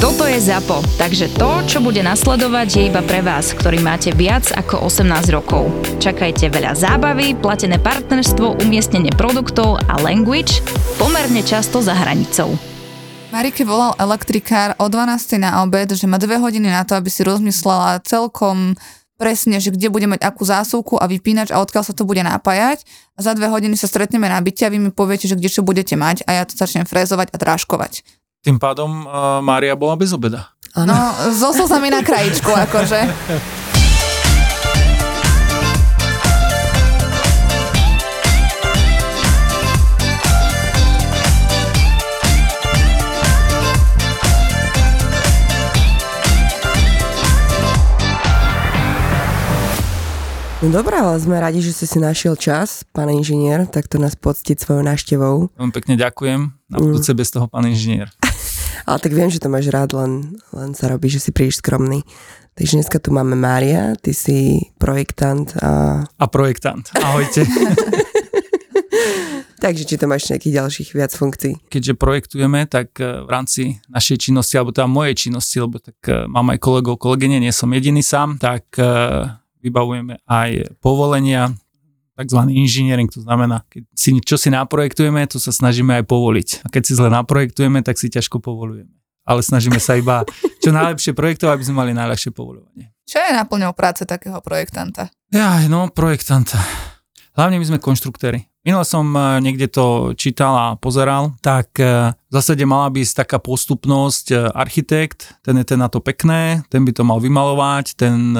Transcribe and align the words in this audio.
Toto 0.00 0.24
je 0.24 0.40
ZAPO, 0.40 0.80
takže 0.96 1.28
to, 1.36 1.60
čo 1.68 1.84
bude 1.84 2.00
nasledovať, 2.00 2.68
je 2.72 2.82
iba 2.88 3.04
pre 3.04 3.20
vás, 3.20 3.52
ktorý 3.52 3.84
máte 3.84 4.16
viac 4.16 4.48
ako 4.48 4.88
18 4.88 5.28
rokov. 5.28 5.68
Čakajte 6.00 6.48
veľa 6.48 6.72
zábavy, 6.72 7.36
platené 7.36 7.76
partnerstvo, 7.76 8.64
umiestnenie 8.64 9.12
produktov 9.12 9.76
a 9.92 10.00
language 10.00 10.64
pomerne 10.96 11.44
často 11.44 11.84
za 11.84 11.92
hranicou. 11.92 12.56
Marike 13.28 13.60
volal 13.60 13.92
elektrikár 14.00 14.72
o 14.80 14.88
12. 14.88 15.36
na 15.36 15.60
obed, 15.60 15.92
že 15.92 16.08
má 16.08 16.16
dve 16.16 16.40
hodiny 16.40 16.72
na 16.72 16.88
to, 16.88 16.96
aby 16.96 17.12
si 17.12 17.20
rozmyslela 17.20 18.00
celkom 18.00 18.80
presne, 19.20 19.60
že 19.60 19.68
kde 19.68 19.92
bude 19.92 20.08
mať 20.08 20.24
akú 20.24 20.48
zásuvku 20.48 20.96
a 20.96 21.04
vypínač 21.04 21.52
a 21.52 21.60
odkiaľ 21.60 21.84
sa 21.84 21.92
to 21.92 22.08
bude 22.08 22.24
napájať. 22.24 22.88
A 23.14 23.28
za 23.28 23.36
dve 23.36 23.52
hodiny 23.52 23.76
sa 23.76 23.84
stretneme 23.84 24.32
na 24.32 24.40
byte 24.40 24.64
a 24.64 24.72
vy 24.72 24.80
mi 24.80 24.88
poviete, 24.96 25.28
že 25.28 25.36
kde 25.36 25.52
čo 25.52 25.60
budete 25.60 25.92
mať 25.92 26.24
a 26.24 26.40
ja 26.40 26.48
to 26.48 26.56
začnem 26.56 26.88
frézovať 26.88 27.28
a 27.28 27.36
drážkovať. 27.36 28.00
Tým 28.40 28.56
pádom 28.56 29.04
uh, 29.04 29.44
Mária 29.44 29.76
bola 29.76 30.00
bez 30.00 30.16
obeda. 30.16 30.56
No, 30.72 30.96
so 31.28 31.52
slzami 31.52 31.92
na 31.92 32.00
krajičku, 32.00 32.48
akože. 32.48 33.00
No 50.60 50.68
dobré, 50.72 50.96
ale 50.96 51.20
sme 51.20 51.36
radi, 51.36 51.60
že 51.60 51.76
si 51.76 51.84
si 51.84 52.00
našiel 52.00 52.40
čas, 52.40 52.88
pán 52.96 53.12
inžinier, 53.12 53.68
takto 53.68 54.00
nás 54.00 54.16
poctiť 54.16 54.60
svojou 54.60 54.80
návštevou. 54.84 55.52
Veľmi 55.60 55.72
pekne 55.76 56.00
ďakujem. 56.00 56.40
Na 56.72 56.76
budúce 56.80 57.12
bez 57.12 57.28
toho, 57.28 57.44
pán 57.48 57.68
inžinier. 57.68 58.08
Ale 58.86 58.98
tak 59.00 59.12
viem, 59.12 59.32
že 59.32 59.40
to 59.42 59.52
máš 59.52 59.68
rád, 59.72 59.96
len, 59.96 60.38
len 60.52 60.70
sa 60.72 60.88
robí, 60.88 61.08
že 61.10 61.20
si 61.20 61.30
príliš 61.32 61.60
skromný. 61.60 62.04
Takže 62.54 62.76
dneska 62.76 62.98
tu 63.00 63.14
máme 63.14 63.38
Mária, 63.38 63.96
ty 63.96 64.12
si 64.12 64.68
projektant 64.76 65.54
a... 65.64 66.04
A 66.04 66.24
projektant. 66.28 66.84
Ahojte. 66.98 67.46
Takže 69.60 69.84
či 69.84 70.00
to 70.00 70.08
máš 70.08 70.32
nejakých 70.32 70.56
ďalších 70.56 70.90
viac 70.96 71.12
funkcií? 71.12 71.52
Keďže 71.68 72.00
projektujeme, 72.00 72.64
tak 72.64 72.96
eh, 72.96 73.20
v 73.22 73.28
rámci 73.28 73.62
našej 73.92 74.28
činnosti, 74.28 74.56
alebo 74.56 74.72
teda 74.72 74.88
mojej 74.88 75.28
činnosti, 75.28 75.60
lebo 75.60 75.76
tak 75.76 76.00
eh, 76.08 76.24
mám 76.24 76.48
aj 76.56 76.58
kolegov, 76.58 76.96
kolegyne, 76.96 77.36
nie 77.36 77.52
som 77.52 77.68
jediný 77.68 78.00
sám, 78.00 78.40
tak 78.40 78.72
eh, 78.80 79.28
vybavujeme 79.60 80.24
aj 80.24 80.80
povolenia, 80.80 81.52
tzv. 82.24 82.40
inžiniering, 82.50 83.08
to 83.08 83.24
znamená, 83.24 83.64
keď 83.70 83.82
si, 83.96 84.16
čo 84.20 84.36
si 84.36 84.48
naprojektujeme, 84.52 85.24
to 85.30 85.40
sa 85.40 85.52
snažíme 85.52 85.96
aj 86.00 86.04
povoliť. 86.08 86.48
A 86.64 86.66
keď 86.68 86.82
si 86.84 86.92
zle 86.96 87.08
naprojektujeme, 87.08 87.80
tak 87.80 87.96
si 87.96 88.12
ťažko 88.12 88.40
povolujeme. 88.40 88.92
Ale 89.24 89.44
snažíme 89.44 89.78
sa 89.78 89.96
iba 89.96 90.24
čo 90.64 90.72
najlepšie 90.72 91.16
projektovať, 91.16 91.52
aby 91.56 91.64
sme 91.66 91.76
mali 91.86 91.92
najľahšie 91.96 92.30
povolovanie. 92.32 92.92
Čo 93.08 93.18
je 93.18 93.30
naplňou 93.34 93.74
práce 93.74 94.06
takého 94.06 94.38
projektanta? 94.38 95.10
Ja, 95.34 95.58
no, 95.66 95.90
projektanta. 95.90 96.58
Hlavne 97.34 97.58
my 97.58 97.66
sme 97.66 97.78
konštruktéri. 97.82 98.46
Minule 98.60 98.84
som 98.84 99.08
e, 99.16 99.40
niekde 99.40 99.72
to 99.72 100.12
čítal 100.12 100.52
a 100.52 100.66
pozeral, 100.76 101.32
tak 101.40 101.80
e, 101.80 102.12
v 102.12 102.32
zásade 102.32 102.60
mala 102.68 102.92
byť 102.92 103.24
taká 103.24 103.40
postupnosť 103.40 104.26
e, 104.28 104.34
architekt, 104.52 105.32
ten 105.40 105.56
je 105.56 105.64
ten 105.64 105.80
na 105.80 105.88
to 105.88 106.04
pekné, 106.04 106.60
ten 106.68 106.84
by 106.84 106.92
to 106.92 107.00
mal 107.00 107.16
vymalovať, 107.24 107.96
ten 107.96 108.36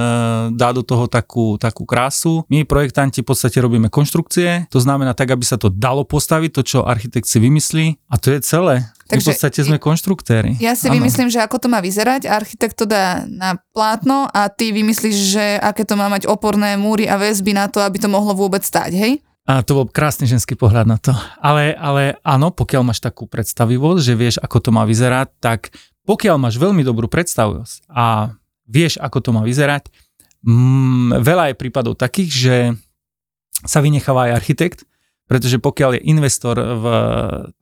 dá 0.52 0.76
do 0.76 0.84
toho 0.84 1.08
takú, 1.08 1.56
takú 1.56 1.88
krásu. 1.88 2.44
My 2.52 2.68
projektanti 2.68 3.24
v 3.24 3.32
podstate 3.32 3.64
robíme 3.64 3.88
konštrukcie, 3.88 4.68
to 4.68 4.76
znamená 4.76 5.16
tak, 5.16 5.32
aby 5.32 5.40
sa 5.40 5.56
to 5.56 5.72
dalo 5.72 6.04
postaviť, 6.04 6.50
to 6.52 6.62
čo 6.68 6.78
architekt 6.84 7.24
si 7.24 7.40
vymyslí 7.40 8.12
a 8.12 8.20
to 8.20 8.36
je 8.36 8.44
celé. 8.44 8.84
Takže 9.08 9.24
v 9.24 9.28
podstate 9.34 9.60
sme 9.66 9.78
konštruktéri. 9.80 10.60
Ja 10.62 10.76
si 10.78 10.86
ano. 10.86 11.00
vymyslím, 11.00 11.32
že 11.32 11.42
ako 11.42 11.64
to 11.64 11.66
má 11.72 11.80
vyzerať, 11.80 12.28
architekt 12.28 12.78
to 12.78 12.86
dá 12.86 13.24
na 13.26 13.58
plátno 13.72 14.28
a 14.30 14.52
ty 14.52 14.70
vymyslíš, 14.70 15.16
že 15.34 15.44
aké 15.58 15.82
to 15.82 15.98
má 15.98 16.06
mať 16.12 16.28
oporné 16.28 16.78
múry 16.78 17.08
a 17.08 17.18
väzby 17.18 17.56
na 17.56 17.66
to, 17.66 17.82
aby 17.82 17.98
to 17.98 18.06
mohlo 18.06 18.36
vôbec 18.36 18.62
stať, 18.62 18.94
hej? 18.94 19.12
A 19.50 19.66
to 19.66 19.82
bol 19.82 19.86
krásny 19.90 20.30
ženský 20.30 20.54
pohľad 20.54 20.86
na 20.86 20.94
to. 20.94 21.10
Ale, 21.42 21.74
ale 21.74 22.22
áno, 22.22 22.54
pokiaľ 22.54 22.86
máš 22.86 23.02
takú 23.02 23.26
predstavivosť, 23.26 23.98
že 23.98 24.14
vieš, 24.14 24.36
ako 24.38 24.62
to 24.62 24.70
má 24.70 24.86
vyzerať, 24.86 25.28
tak 25.42 25.74
pokiaľ 26.06 26.38
máš 26.38 26.54
veľmi 26.54 26.86
dobrú 26.86 27.10
predstavivosť 27.10 27.90
a 27.90 28.38
vieš, 28.70 29.02
ako 29.02 29.18
to 29.18 29.30
má 29.34 29.42
vyzerať, 29.42 29.90
mm, 30.46 31.18
veľa 31.18 31.50
je 31.50 31.54
prípadov 31.58 31.98
takých, 31.98 32.30
že 32.30 32.56
sa 33.66 33.82
vynecháva 33.82 34.30
aj 34.30 34.38
architekt, 34.38 34.86
pretože 35.30 35.62
pokiaľ 35.62 35.94
je 35.94 36.10
investor 36.10 36.58
v 36.58 36.86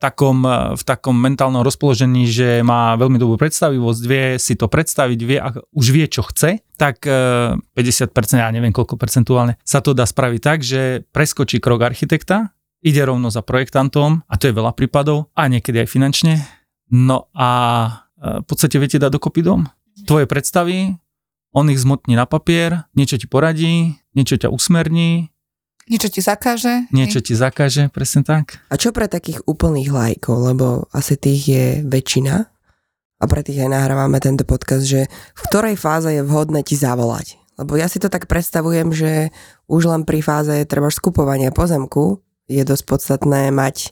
takom, 0.01 0.41
v 0.73 0.81
takom 0.81 1.13
mentálnom 1.13 1.61
rozpoložení, 1.61 2.25
že 2.25 2.65
má 2.65 2.97
veľmi 2.97 3.21
dobrú 3.21 3.37
predstavivosť, 3.37 4.01
vie 4.09 4.25
si 4.41 4.57
to 4.57 4.65
predstaviť, 4.65 5.19
vie, 5.21 5.37
už 5.77 5.87
vie, 5.93 6.09
čo 6.09 6.25
chce, 6.25 6.65
tak 6.81 7.05
50%, 7.05 7.69
e, 7.69 8.41
ja 8.41 8.49
neviem 8.49 8.73
koľko 8.73 8.97
percentuálne, 8.97 9.61
sa 9.61 9.85
to 9.85 9.93
dá 9.93 10.09
spraviť 10.09 10.41
tak, 10.41 10.65
že 10.65 11.05
preskočí 11.13 11.61
krok 11.61 11.85
architekta, 11.85 12.57
ide 12.81 13.05
rovno 13.05 13.29
za 13.29 13.45
projektantom, 13.45 14.25
a 14.25 14.33
to 14.41 14.49
je 14.49 14.57
veľa 14.57 14.73
prípadov, 14.73 15.29
a 15.37 15.45
niekedy 15.45 15.85
aj 15.85 15.93
finančne. 15.93 16.41
No 16.89 17.29
a 17.37 17.49
e, 18.17 18.41
v 18.41 18.45
podstate 18.49 18.81
viete 18.81 18.97
dať 18.97 19.13
dokopy 19.13 19.45
dom. 19.45 19.69
Tvoje 20.09 20.25
predstavy, 20.25 20.97
on 21.53 21.69
ich 21.69 21.77
zmotní 21.77 22.17
na 22.17 22.25
papier, 22.25 22.89
niečo 22.97 23.21
ti 23.21 23.29
poradí, 23.29 23.93
niečo 24.17 24.41
ťa 24.41 24.49
usmerní, 24.49 25.29
Niečo 25.89 26.13
ti 26.13 26.21
zakáže. 26.21 26.85
Niečo 26.93 27.17
ti 27.17 27.33
zakáže, 27.33 27.89
presne 27.89 28.21
tak. 28.21 28.61
A 28.69 28.77
čo 28.77 28.93
pre 28.93 29.09
takých 29.09 29.41
úplných 29.49 29.89
lajkov, 29.89 30.37
lebo 30.53 30.85
asi 30.93 31.17
tých 31.17 31.41
je 31.49 31.65
väčšina 31.81 32.45
a 33.19 33.23
pre 33.25 33.41
tých 33.41 33.65
aj 33.65 33.73
nahrávame 33.73 34.21
tento 34.21 34.45
podcast, 34.45 34.85
že 34.85 35.09
v 35.09 35.41
ktorej 35.49 35.75
fáze 35.81 36.13
je 36.13 36.21
vhodné 36.21 36.61
ti 36.61 36.77
zavolať. 36.77 37.41
Lebo 37.57 37.73
ja 37.75 37.89
si 37.89 37.97
to 37.97 38.07
tak 38.07 38.29
predstavujem, 38.29 38.93
že 38.93 39.33
už 39.65 39.89
len 39.89 40.05
pri 40.05 40.21
fáze 40.21 40.53
treba 40.69 40.93
skupovania 40.93 41.49
pozemku 41.49 42.21
je 42.45 42.61
dosť 42.61 42.83
podstatné 42.85 43.49
mať 43.49 43.89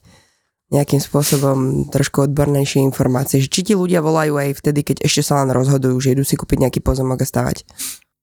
nejakým 0.70 1.02
spôsobom 1.02 1.90
trošku 1.90 2.30
odbornejšie 2.30 2.80
informácie. 2.86 3.42
Že 3.42 3.50
či 3.50 3.62
ti 3.68 3.74
ľudia 3.74 4.06
volajú 4.06 4.38
aj 4.38 4.62
vtedy, 4.62 4.86
keď 4.86 4.98
ešte 5.02 5.26
sa 5.26 5.42
len 5.42 5.50
rozhodujú, 5.50 5.98
že 5.98 6.14
idú 6.14 6.24
si 6.24 6.38
kúpiť 6.38 6.68
nejaký 6.68 6.80
pozemok 6.80 7.24
a 7.24 7.28
stavať 7.28 7.66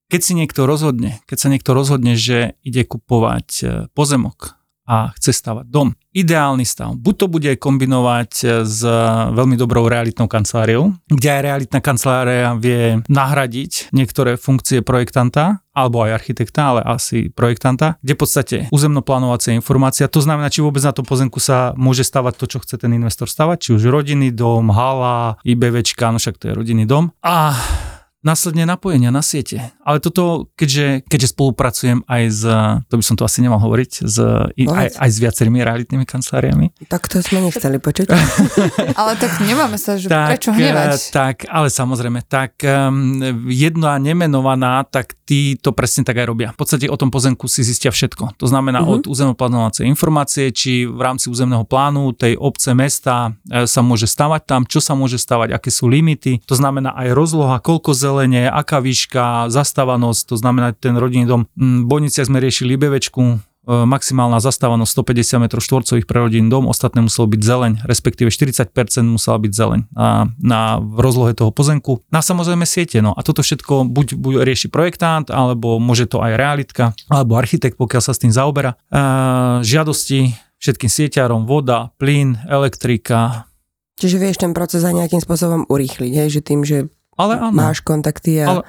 keď 0.09 0.21
si 0.21 0.33
niekto 0.37 0.69
rozhodne, 0.69 1.21
keď 1.25 1.37
sa 1.37 1.51
niekto 1.51 1.71
rozhodne, 1.73 2.13
že 2.13 2.57
ide 2.61 2.85
kupovať 2.85 3.49
e, 3.61 3.65
pozemok 3.97 4.55
a 4.85 5.09
chce 5.17 5.33
stavať 5.33 5.65
dom, 5.65 5.97
ideálny 6.13 6.61
stav, 6.61 6.93
buď 6.93 7.13
to 7.17 7.25
bude 7.25 7.51
kombinovať 7.57 8.31
e, 8.45 8.45
s 8.61 8.85
veľmi 9.33 9.57
dobrou 9.57 9.89
realitnou 9.89 10.29
kanceláriou, 10.29 10.93
kde 11.09 11.29
aj 11.33 11.41
realitná 11.41 11.79
kancelária 11.81 12.53
vie 12.53 13.01
nahradiť 13.09 13.89
niektoré 13.97 14.37
funkcie 14.37 14.85
projektanta, 14.85 15.65
alebo 15.73 16.05
aj 16.05 16.21
architekta, 16.21 16.77
ale 16.77 16.81
asi 16.85 17.33
projektanta, 17.33 17.97
kde 18.05 18.13
v 18.13 18.19
podstate 18.21 18.57
územnoplánovacia 18.69 19.57
informácia, 19.57 20.05
to 20.05 20.21
znamená, 20.21 20.53
či 20.53 20.61
vôbec 20.61 20.85
na 20.85 20.93
tom 20.93 21.03
pozemku 21.03 21.41
sa 21.41 21.73
môže 21.75 22.05
stavať 22.05 22.33
to, 22.37 22.45
čo 22.45 22.57
chce 22.61 22.77
ten 22.77 22.93
investor 22.93 23.25
stavať, 23.25 23.57
či 23.57 23.69
už 23.73 23.89
rodinný 23.89 24.29
dom, 24.29 24.69
hala, 24.69 25.41
IBVčka, 25.41 26.13
no 26.13 26.21
však 26.21 26.37
to 26.37 26.53
je 26.53 26.53
rodinný 26.53 26.85
dom. 26.85 27.09
A 27.25 27.57
následne 28.25 28.65
napojenia 28.65 29.13
na 29.13 29.21
siete. 29.21 29.61
Ale 29.85 30.01
toto, 30.01 30.49
keďže, 30.57 31.05
keďže 31.05 31.37
spolupracujem 31.37 32.01
aj 32.09 32.23
s, 32.33 32.41
to 32.89 32.93
by 32.97 33.03
som 33.05 33.13
to 33.13 33.21
asi 33.21 33.45
nemal 33.45 33.61
hovoriť, 33.61 33.91
s, 34.01 34.17
aj, 34.57 34.87
aj 34.97 35.09
s 35.13 35.17
viacerými 35.21 35.61
realitnými 35.61 36.09
kanceláriami. 36.09 36.89
Tak 36.89 37.05
to 37.05 37.21
sme 37.21 37.45
nechceli 37.45 37.77
počuť. 37.77 38.09
ale 38.99 39.13
tak 39.21 39.45
nemáme 39.45 39.77
sa, 39.77 40.01
že 40.01 40.09
tak, 40.09 40.41
prečo 40.41 40.49
hnevať. 40.57 40.89
Eh, 40.97 41.13
tak, 41.13 41.45
ale 41.45 41.69
samozrejme, 41.69 42.25
tak 42.25 42.57
um, 42.65 43.21
jedna 43.45 44.01
nemenovaná, 44.01 44.81
tak 44.89 45.13
tí 45.29 45.53
to 45.61 45.69
presne 45.77 46.01
tak 46.01 46.17
aj 46.17 46.25
robia. 46.25 46.49
V 46.57 46.65
podstate 46.65 46.89
o 46.89 46.97
tom 46.97 47.13
pozemku 47.13 47.45
si 47.45 47.61
zistia 47.61 47.93
všetko. 47.93 48.41
To 48.41 48.45
znamená 48.49 48.81
uh-huh. 48.81 49.05
od 49.05 49.05
územnoplánovacej 49.05 49.85
informácie, 49.85 50.49
či 50.49 50.89
v 50.89 50.97
rámci 50.97 51.29
územného 51.29 51.61
plánu 51.61 52.09
tej 52.17 52.41
obce, 52.41 52.73
mesta 52.73 53.37
e, 53.45 53.69
sa 53.69 53.85
môže 53.85 54.09
stavať 54.09 54.41
tam, 54.49 54.61
čo 54.65 54.81
sa 54.81 54.97
môže 54.97 55.21
stavať, 55.21 55.53
aké 55.53 55.69
sú 55.69 55.85
limity. 55.85 56.41
To 56.49 56.57
znamená 56.57 56.97
aj 56.97 57.13
rozloha, 57.13 57.61
koľko 57.61 57.93
zel 57.93 58.14
zelenie, 58.15 58.47
aká 58.47 58.79
výška, 58.79 59.51
zastávanosť, 59.51 60.31
to 60.31 60.35
znamená 60.39 60.71
ten 60.71 60.95
rodinný 60.95 61.27
dom. 61.27 61.41
V 61.59 61.83
Bojniciach 61.83 62.31
sme 62.31 62.39
riešili 62.39 62.79
Libevečku, 62.79 63.19
e, 63.19 63.37
maximálna 63.67 64.39
zastávanosť 64.39 65.03
150 65.03 65.43
m 65.43 65.45
štvorcových 65.51 66.07
pre 66.07 66.23
rodinný 66.23 66.47
dom, 66.47 66.71
ostatné 66.71 67.03
muselo 67.03 67.27
byť 67.27 67.41
zeleň, 67.43 67.73
respektíve 67.83 68.31
40% 68.31 68.71
musela 69.03 69.35
byť 69.35 69.51
zeleň 69.51 69.79
na, 69.91 70.31
na 70.39 70.79
rozlohe 70.79 71.35
toho 71.35 71.51
pozemku. 71.51 71.99
Na 72.07 72.23
samozrejme 72.23 72.63
siete, 72.63 73.03
no 73.03 73.11
a 73.11 73.19
toto 73.19 73.43
všetko 73.43 73.83
buď, 73.91 74.15
buď 74.15 74.33
rieši 74.47 74.71
projektant, 74.71 75.27
alebo 75.27 75.75
môže 75.83 76.07
to 76.07 76.23
aj 76.23 76.39
realitka, 76.39 76.95
alebo 77.11 77.35
architekt, 77.35 77.75
pokiaľ 77.75 77.99
sa 77.99 78.15
s 78.15 78.23
tým 78.23 78.31
zaoberá. 78.31 78.79
E, 78.87 78.97
žiadosti 79.67 80.31
všetkým 80.55 80.87
sieťarom, 80.87 81.43
voda, 81.43 81.91
plyn, 81.99 82.39
elektrika, 82.47 83.43
Čiže 83.95 84.19
vieš 84.19 84.43
ten 84.43 84.51
proces 84.51 84.83
aj 84.83 84.91
nejakým 84.91 85.23
spôsobom 85.23 85.63
urýchliť, 85.71 86.11
hej? 86.11 86.27
že 86.27 86.41
tým, 86.43 86.67
že 86.67 86.91
ale 87.15 87.39
áno. 87.39 87.55
máš 87.55 87.79
kontakty 87.79 88.43
a, 88.43 88.59
Ale, 88.59 88.61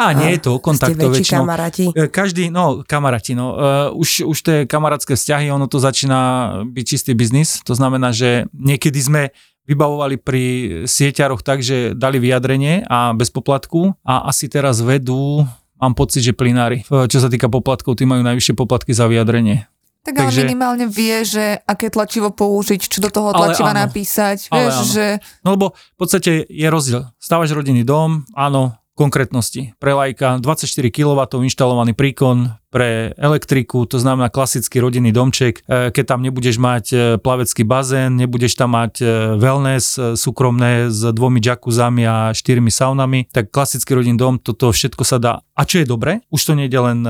a 0.00 0.04
nie 0.16 0.36
je 0.36 0.40
to 0.40 0.56
o 0.56 0.60
väčší 0.60 1.28
väčšinou. 1.28 1.44
kamaráti. 1.44 1.84
E, 1.92 2.08
Každý, 2.08 2.48
no 2.48 2.80
kamaráti, 2.82 3.36
no 3.36 3.52
uh, 3.52 3.60
už, 3.92 4.24
už 4.24 4.38
tie 4.40 4.56
kamarátske 4.64 5.12
vzťahy, 5.14 5.52
ono 5.52 5.68
to 5.68 5.76
začína 5.76 6.20
byť 6.64 6.84
čistý 6.88 7.12
biznis, 7.12 7.60
to 7.62 7.76
znamená, 7.76 8.10
že 8.16 8.48
niekedy 8.56 8.98
sme 8.98 9.22
vybavovali 9.68 10.18
pri 10.18 10.44
sieťaroch 10.90 11.46
tak, 11.46 11.62
že 11.62 11.94
dali 11.94 12.18
vyjadrenie 12.18 12.82
a 12.88 13.14
bez 13.14 13.30
poplatku 13.30 13.94
a 14.02 14.26
asi 14.26 14.50
teraz 14.50 14.82
vedú, 14.82 15.46
mám 15.78 15.94
pocit, 15.94 16.26
že 16.26 16.34
plinári, 16.34 16.82
E, 16.88 17.06
čo 17.06 17.22
sa 17.22 17.28
týka 17.30 17.46
poplatkov, 17.46 18.00
tí 18.00 18.08
majú 18.08 18.24
najvyššie 18.26 18.54
poplatky 18.58 18.96
za 18.96 19.06
vyjadrenie. 19.06 19.68
Tak 20.02 20.18
ale 20.18 20.28
Takže- 20.28 20.42
minimálne 20.42 20.86
vie, 20.90 21.22
že 21.22 21.62
aké 21.62 21.86
tlačivo 21.86 22.34
použiť, 22.34 22.80
čo 22.90 22.98
do 22.98 23.06
toho 23.06 23.30
Ale 23.30 23.54
tlačiva 23.54 23.70
áno. 23.70 23.86
napísať. 23.86 24.50
Ale 24.50 24.66
Vieš, 24.66 24.74
áno. 24.74 24.90
že 24.90 25.04
No 25.46 25.48
lebo 25.54 25.66
v 25.72 25.96
podstate 25.96 26.42
je 26.42 26.66
rozdiel. 26.66 27.06
Stávaš 27.22 27.54
rodinný 27.54 27.86
dom, 27.86 28.26
áno, 28.34 28.74
konkrétnosti. 28.92 29.72
Pre 29.80 29.92
lajka 29.96 30.38
24 30.44 30.68
kW 30.92 31.20
inštalovaný 31.48 31.96
príkon 31.96 32.60
pre 32.72 33.12
elektriku, 33.20 33.84
to 33.84 34.00
znamená 34.00 34.32
klasický 34.32 34.80
rodinný 34.80 35.12
domček. 35.12 35.60
E, 35.68 35.92
Keď 35.92 36.04
tam 36.08 36.24
nebudeš 36.24 36.56
mať 36.56 36.84
e, 36.88 36.96
plavecký 37.20 37.68
bazén, 37.68 38.16
nebudeš 38.16 38.56
tam 38.56 38.72
mať 38.76 38.92
e, 39.00 39.04
wellness 39.36 40.16
súkromné 40.16 40.88
s 40.88 41.04
dvomi 41.12 41.40
jackuzami 41.40 42.04
a 42.08 42.32
štyrmi 42.32 42.72
saunami, 42.72 43.28
tak 43.28 43.52
klasický 43.52 43.92
rodinný 43.92 44.16
dom, 44.16 44.40
toto 44.40 44.72
všetko 44.72 45.04
sa 45.04 45.20
dá. 45.20 45.34
A 45.52 45.68
čo 45.68 45.84
je 45.84 45.86
dobre, 45.88 46.24
už 46.32 46.40
to 46.40 46.52
nie 46.56 46.68
je 46.68 46.80
len 46.80 47.04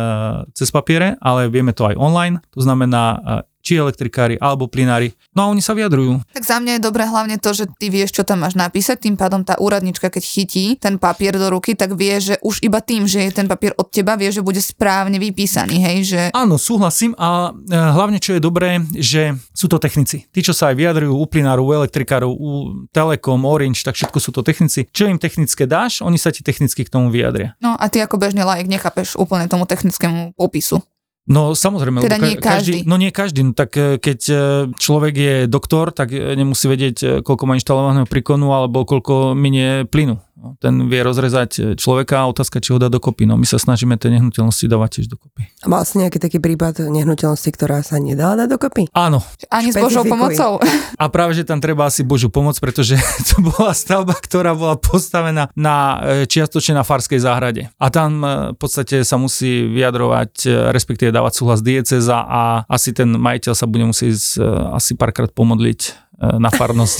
cez 0.50 0.74
papiere, 0.74 1.14
ale 1.22 1.46
vieme 1.46 1.70
to 1.70 1.86
aj 1.86 1.94
online, 1.94 2.42
to 2.50 2.58
znamená 2.58 3.22
či 3.62 3.78
elektrikári 3.78 4.36
alebo 4.42 4.66
plinári. 4.66 5.14
No 5.32 5.46
a 5.46 5.50
oni 5.54 5.62
sa 5.62 5.72
vyjadrujú. 5.72 6.20
tak 6.34 6.44
za 6.44 6.58
mňa 6.58 6.76
je 6.76 6.82
dobré 6.82 7.06
hlavne 7.06 7.38
to, 7.38 7.54
že 7.54 7.70
ty 7.78 7.88
vieš, 7.88 8.12
čo 8.12 8.26
tam 8.26 8.42
máš 8.42 8.58
napísať, 8.58 9.06
tým 9.06 9.16
pádom 9.16 9.46
tá 9.46 9.56
úradnička, 9.56 10.10
keď 10.10 10.22
chytí 10.26 10.76
ten 10.76 10.98
papier 10.98 11.38
do 11.38 11.48
ruky, 11.48 11.78
tak 11.78 11.94
vie, 11.94 12.18
že 12.18 12.34
už 12.42 12.60
iba 12.66 12.82
tým, 12.82 13.06
že 13.06 13.22
je 13.24 13.32
ten 13.32 13.46
papier 13.46 13.72
od 13.78 13.88
teba, 13.88 14.18
vie, 14.18 14.28
že 14.34 14.42
bude 14.42 14.58
správne 14.58 15.22
vypísaný, 15.22 15.76
hej, 15.78 15.98
že 16.02 16.20
Áno, 16.34 16.58
súhlasím 16.58 17.14
a 17.16 17.54
e, 17.54 17.72
hlavne 17.72 18.18
čo 18.18 18.34
je 18.36 18.42
dobré, 18.42 18.82
že 18.98 19.38
sú 19.54 19.70
to 19.70 19.78
technici. 19.78 20.26
Tí, 20.34 20.42
čo 20.42 20.50
sa 20.50 20.74
aj 20.74 20.76
vyjadrujú 20.76 21.14
u 21.14 21.24
plinárov, 21.30 21.64
u 21.64 21.72
elektrikárov, 21.78 22.30
u 22.34 22.50
Telekom, 22.90 23.46
Orange, 23.46 23.86
tak 23.86 23.94
všetko 23.94 24.18
sú 24.18 24.34
to 24.34 24.42
technici. 24.42 24.90
Čo 24.90 25.06
im 25.06 25.22
technické 25.22 25.70
dáš, 25.70 26.02
oni 26.02 26.18
sa 26.18 26.34
ti 26.34 26.42
technicky 26.42 26.82
k 26.82 26.90
tomu 26.90 27.14
vyjadria. 27.14 27.54
no 27.62 27.78
a 27.78 27.86
ty 27.86 28.02
ako 28.02 28.18
bežný 28.18 28.42
laik 28.42 28.66
nechápeš 28.66 29.14
úplne 29.14 29.46
tomu 29.46 29.68
technickému 29.68 30.34
popisu. 30.34 30.82
No 31.22 31.54
samozrejme, 31.54 32.02
Teda 32.02 32.18
nie 32.18 32.34
každý. 32.34 32.82
No 32.82 32.98
nie 32.98 33.14
každý, 33.14 33.46
no 33.46 33.54
tak 33.54 33.78
e, 33.78 34.02
keď 34.02 34.20
e, 34.26 34.34
človek 34.74 35.14
je 35.14 35.34
doktor, 35.46 35.94
tak 35.94 36.10
e, 36.10 36.34
nemusí 36.34 36.66
vedieť, 36.66 37.22
koľko 37.22 37.46
má 37.46 37.54
inštalovaného 37.54 38.10
príkonu 38.10 38.50
alebo 38.50 38.82
koľko 38.82 39.38
minie 39.38 39.86
plynu. 39.86 40.18
No, 40.32 40.56
ten 40.56 40.88
vie 40.88 41.04
rozrezať 41.04 41.50
e, 41.60 41.60
človeka 41.76 42.24
a 42.24 42.30
otázka, 42.32 42.64
či 42.64 42.72
ho 42.72 42.80
dá 42.80 42.88
dokopy. 42.88 43.28
No 43.28 43.36
my 43.36 43.44
sa 43.44 43.60
snažíme 43.60 44.00
tie 44.00 44.08
nehnuteľnosti 44.16 44.64
dávať 44.64 44.90
tiež 44.96 45.06
dokopy. 45.12 45.44
A 45.60 45.68
Mal 45.68 45.84
si 45.84 46.00
nejaký 46.00 46.16
taký 46.16 46.40
prípad 46.40 46.88
nehnuteľnosti, 46.88 47.52
ktorá 47.52 47.84
sa 47.84 48.00
nedala 48.00 48.40
dať 48.40 48.48
dokopy? 48.48 48.88
Áno, 48.96 49.20
Ani 49.52 49.70
s 49.70 49.76
Božou 49.76 50.08
pomocou. 50.08 50.56
A 50.96 51.04
práve, 51.12 51.36
že 51.36 51.44
tam 51.44 51.60
treba 51.60 51.84
asi 51.84 52.00
Božiu 52.00 52.32
pomoc, 52.32 52.56
pretože 52.56 52.96
to 53.28 53.44
bola 53.44 53.76
stavba, 53.76 54.16
ktorá 54.16 54.56
bola 54.56 54.80
postavená 54.80 55.52
na 55.52 56.00
e, 56.00 56.24
čiastočne 56.24 56.80
na 56.80 56.84
farskej 56.88 57.20
záhrade. 57.20 57.68
A 57.76 57.92
tam 57.92 58.24
e, 58.24 58.28
v 58.52 58.58
podstate 58.58 59.04
sa 59.04 59.20
musí 59.20 59.68
vyjadrovať, 59.68 60.48
respektíve 60.72 61.12
dávať 61.12 61.44
súhlas 61.44 61.60
dieceza 61.60 62.24
a 62.24 62.64
asi 62.72 62.96
ten 62.96 63.12
majiteľ 63.20 63.52
sa 63.52 63.68
bude 63.68 63.84
musieť 63.84 64.40
asi 64.72 64.96
párkrát 64.96 65.28
pomodliť 65.28 66.11
na 66.22 66.48
farnosť. 66.48 66.98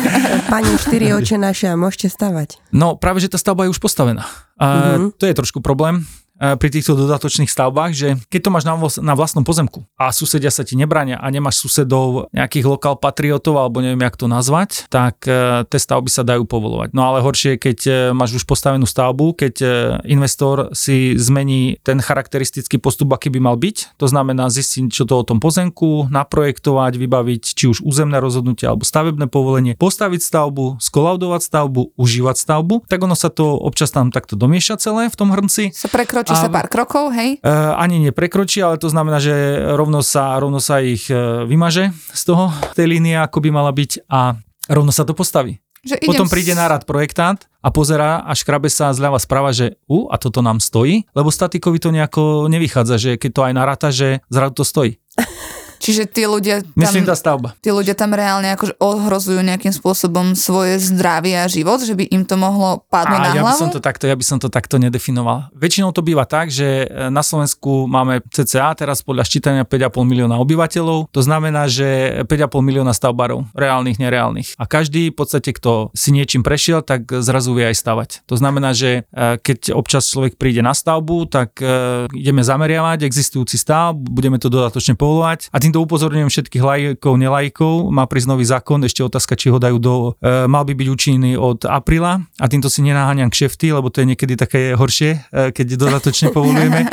Pani 0.52 0.72
štyri 0.78 1.10
oče 1.10 1.36
naše 1.36 1.66
a 1.66 1.74
môžete 1.74 2.06
stavať. 2.06 2.62
No 2.70 2.94
práve, 2.94 3.18
že 3.18 3.26
tá 3.26 3.38
stavba 3.38 3.66
je 3.66 3.74
už 3.74 3.82
postavená. 3.82 4.22
A 4.60 4.66
Mhm. 5.00 5.18
To 5.18 5.24
je 5.26 5.34
trošku 5.34 5.58
problém 5.58 5.98
e, 5.98 6.04
pri 6.40 6.68
týchto 6.72 6.96
dodatočných 6.96 7.52
stavbách, 7.52 7.92
že 7.92 8.08
keď 8.32 8.40
to 8.40 8.50
máš 8.50 8.64
na, 8.64 8.74
na 9.04 9.14
vlastnom 9.14 9.44
pozemku 9.44 9.84
a 10.00 10.08
susedia 10.08 10.48
sa 10.48 10.64
ti 10.64 10.72
nebrania 10.72 11.20
a 11.20 11.28
nemáš 11.28 11.60
susedov 11.60 12.32
nejakých 12.32 12.64
lokál 12.64 12.96
patriotov 12.96 13.60
alebo 13.60 13.84
neviem, 13.84 14.00
jak 14.00 14.16
to 14.16 14.24
nazvať, 14.24 14.88
tak 14.88 15.20
e, 15.28 15.68
tie 15.68 15.80
stavby 15.80 16.08
sa 16.08 16.24
dajú 16.24 16.48
povolovať. 16.48 16.96
No 16.96 17.12
ale 17.12 17.20
horšie 17.20 17.50
je, 17.56 17.58
keď 17.60 17.78
e, 17.84 17.92
máš 18.16 18.40
už 18.40 18.44
postavenú 18.48 18.88
stavbu, 18.88 19.36
keď 19.36 19.54
e, 19.60 19.66
investor 20.08 20.72
si 20.72 21.18
zmení 21.20 21.76
ten 21.84 22.00
charakteristický 22.00 22.80
postup, 22.80 23.12
aký 23.12 23.28
by 23.28 23.40
mal 23.42 23.60
byť. 23.60 24.00
To 24.00 24.06
znamená 24.08 24.48
zistiť, 24.48 24.88
čo 24.88 25.04
to 25.04 25.20
o 25.20 25.26
tom 25.26 25.42
pozemku, 25.42 26.08
naprojektovať, 26.08 26.92
vybaviť 26.96 27.42
či 27.52 27.68
už 27.68 27.84
územné 27.84 28.22
rozhodnutie 28.22 28.64
alebo 28.64 28.86
stavebné 28.86 29.28
povolenie, 29.28 29.74
postaviť 29.76 30.20
stavbu, 30.24 30.80
skolaudovať 30.80 31.40
stavbu, 31.44 31.98
užívať 31.98 32.36
stavbu, 32.38 32.88
tak 32.88 33.02
ono 33.02 33.18
sa 33.18 33.28
to 33.28 33.58
občas 33.58 33.92
tam 33.92 34.08
takto 34.14 34.38
domieša 34.38 34.78
celé 34.80 35.10
v 35.10 35.16
tom 35.18 35.34
hrnci. 35.34 35.74
Sa 35.74 35.90
prekročí 35.90 36.29
A- 36.34 36.42
sa 36.46 36.50
pár 36.52 36.66
krokov, 36.70 37.14
hej? 37.14 37.38
E, 37.40 37.50
ani 37.76 37.98
neprekročí, 38.10 38.62
ale 38.62 38.76
to 38.76 38.90
znamená, 38.92 39.18
že 39.18 39.32
rovno 39.74 40.04
sa, 40.04 40.36
rovno 40.38 40.58
sa 40.62 40.82
ich 40.82 41.08
e, 41.10 41.46
vymaže 41.46 41.90
z 42.12 42.22
toho, 42.26 42.54
tej 42.74 42.86
línie, 42.86 43.16
ako 43.18 43.42
by 43.42 43.48
mala 43.50 43.72
byť 43.74 44.06
a 44.06 44.36
rovno 44.70 44.90
sa 44.94 45.02
to 45.02 45.12
postaví. 45.16 45.58
Že 45.80 45.96
Potom 46.04 46.28
príde 46.28 46.52
na 46.52 46.68
rad 46.68 46.84
projektant 46.84 47.48
a 47.64 47.72
pozerá 47.72 48.20
a 48.20 48.36
škrabe 48.36 48.68
sa 48.68 48.92
zľava 48.92 49.16
sprava, 49.16 49.48
že 49.48 49.80
u, 49.88 50.12
a 50.12 50.20
toto 50.20 50.44
nám 50.44 50.60
stojí, 50.60 51.08
lebo 51.16 51.32
statikovi 51.32 51.80
to 51.80 51.88
nejako 51.88 52.52
nevychádza, 52.52 52.96
že 53.00 53.10
keď 53.16 53.30
to 53.32 53.42
aj 53.48 53.52
naráta, 53.56 53.88
že 53.88 54.20
zrazu 54.28 54.60
to 54.60 54.64
stojí. 54.68 55.00
Čiže 55.90 56.04
tí 56.06 56.22
ľudia 56.24 56.62
tam, 56.62 56.70
Myslím 56.78 57.02
tá 57.02 57.18
stavba. 57.18 57.58
tí 57.58 57.68
ľudia 57.68 57.92
tam 57.92 58.14
reálne 58.14 58.54
akože 58.54 58.78
ohrozujú 58.78 59.42
nejakým 59.42 59.74
spôsobom 59.74 60.38
svoje 60.38 60.78
zdravie 60.78 61.34
a 61.34 61.50
život, 61.50 61.82
že 61.82 61.92
by 61.92 62.06
im 62.06 62.22
to 62.22 62.38
mohlo 62.38 62.86
padnúť 62.86 63.18
na 63.18 63.26
A 63.26 63.34
ja 63.34 63.42
by 63.42 63.50
hlavu? 63.50 63.58
som 63.58 63.68
to 63.68 63.82
takto, 63.82 64.06
ja 64.06 64.14
by 64.14 64.22
som 64.22 64.38
to 64.38 64.46
takto 64.46 64.78
nedefinoval. 64.78 65.50
Väčšinou 65.50 65.90
to 65.90 66.00
býva 66.00 66.22
tak, 66.22 66.48
že 66.48 66.86
e, 66.86 67.10
na 67.10 67.20
Slovensku 67.20 67.90
máme 67.90 68.22
CCA 68.30 68.70
teraz 68.72 69.02
podľa 69.02 69.26
ščítania 69.26 69.66
5,5 69.66 70.06
milióna 70.06 70.38
obyvateľov. 70.38 71.10
To 71.10 71.20
znamená, 71.20 71.66
že 71.66 72.22
5,5 72.22 72.62
milióna 72.62 72.94
stavbarov, 72.94 73.50
reálnych, 73.52 73.98
nereálnych. 73.98 74.54
A 74.54 74.64
každý 74.64 75.10
v 75.10 75.16
podstate, 75.16 75.50
kto 75.50 75.90
si 75.90 76.14
niečím 76.14 76.46
prešiel, 76.46 76.86
tak 76.86 77.10
zrazu 77.10 77.50
vie 77.52 77.66
aj 77.66 77.76
stavať. 77.76 78.08
To 78.30 78.38
znamená, 78.38 78.70
že 78.70 79.02
e, 79.10 79.40
keď 79.40 79.74
občas 79.74 80.06
človek 80.06 80.38
príde 80.38 80.62
na 80.62 80.70
stavbu, 80.70 81.26
tak 81.26 81.58
e, 81.58 82.06
ideme 82.14 82.44
zameriavať 82.44 83.02
existujúci 83.02 83.56
stav, 83.56 83.96
budeme 83.96 84.36
to 84.36 84.46
dodatočne 84.46 84.94
povolovať. 84.94 85.48
A 85.50 85.58
týmto 85.58 85.79
upozorňujem 85.84 86.30
všetkých 86.30 86.64
lajkov, 86.64 87.14
nelajkov. 87.16 87.92
Má 87.92 88.04
prísť 88.06 88.28
nový 88.30 88.44
zákon, 88.44 88.80
ešte 88.84 89.04
otázka, 89.04 89.34
či 89.36 89.52
ho 89.52 89.58
dajú 89.58 89.76
do, 89.80 89.94
e, 90.20 90.46
mal 90.46 90.64
by 90.64 90.72
byť 90.76 90.88
účinný 90.88 91.32
od 91.36 91.66
apríla 91.66 92.24
a 92.38 92.46
týmto 92.48 92.72
si 92.72 92.80
nenaháňam 92.84 93.28
kšefty, 93.32 93.72
lebo 93.74 93.92
to 93.92 94.04
je 94.04 94.10
niekedy 94.14 94.38
také 94.38 94.72
horšie, 94.78 95.10
e, 95.32 95.50
keď 95.52 95.66
dodatočne 95.76 96.32
povolujeme. 96.36 96.88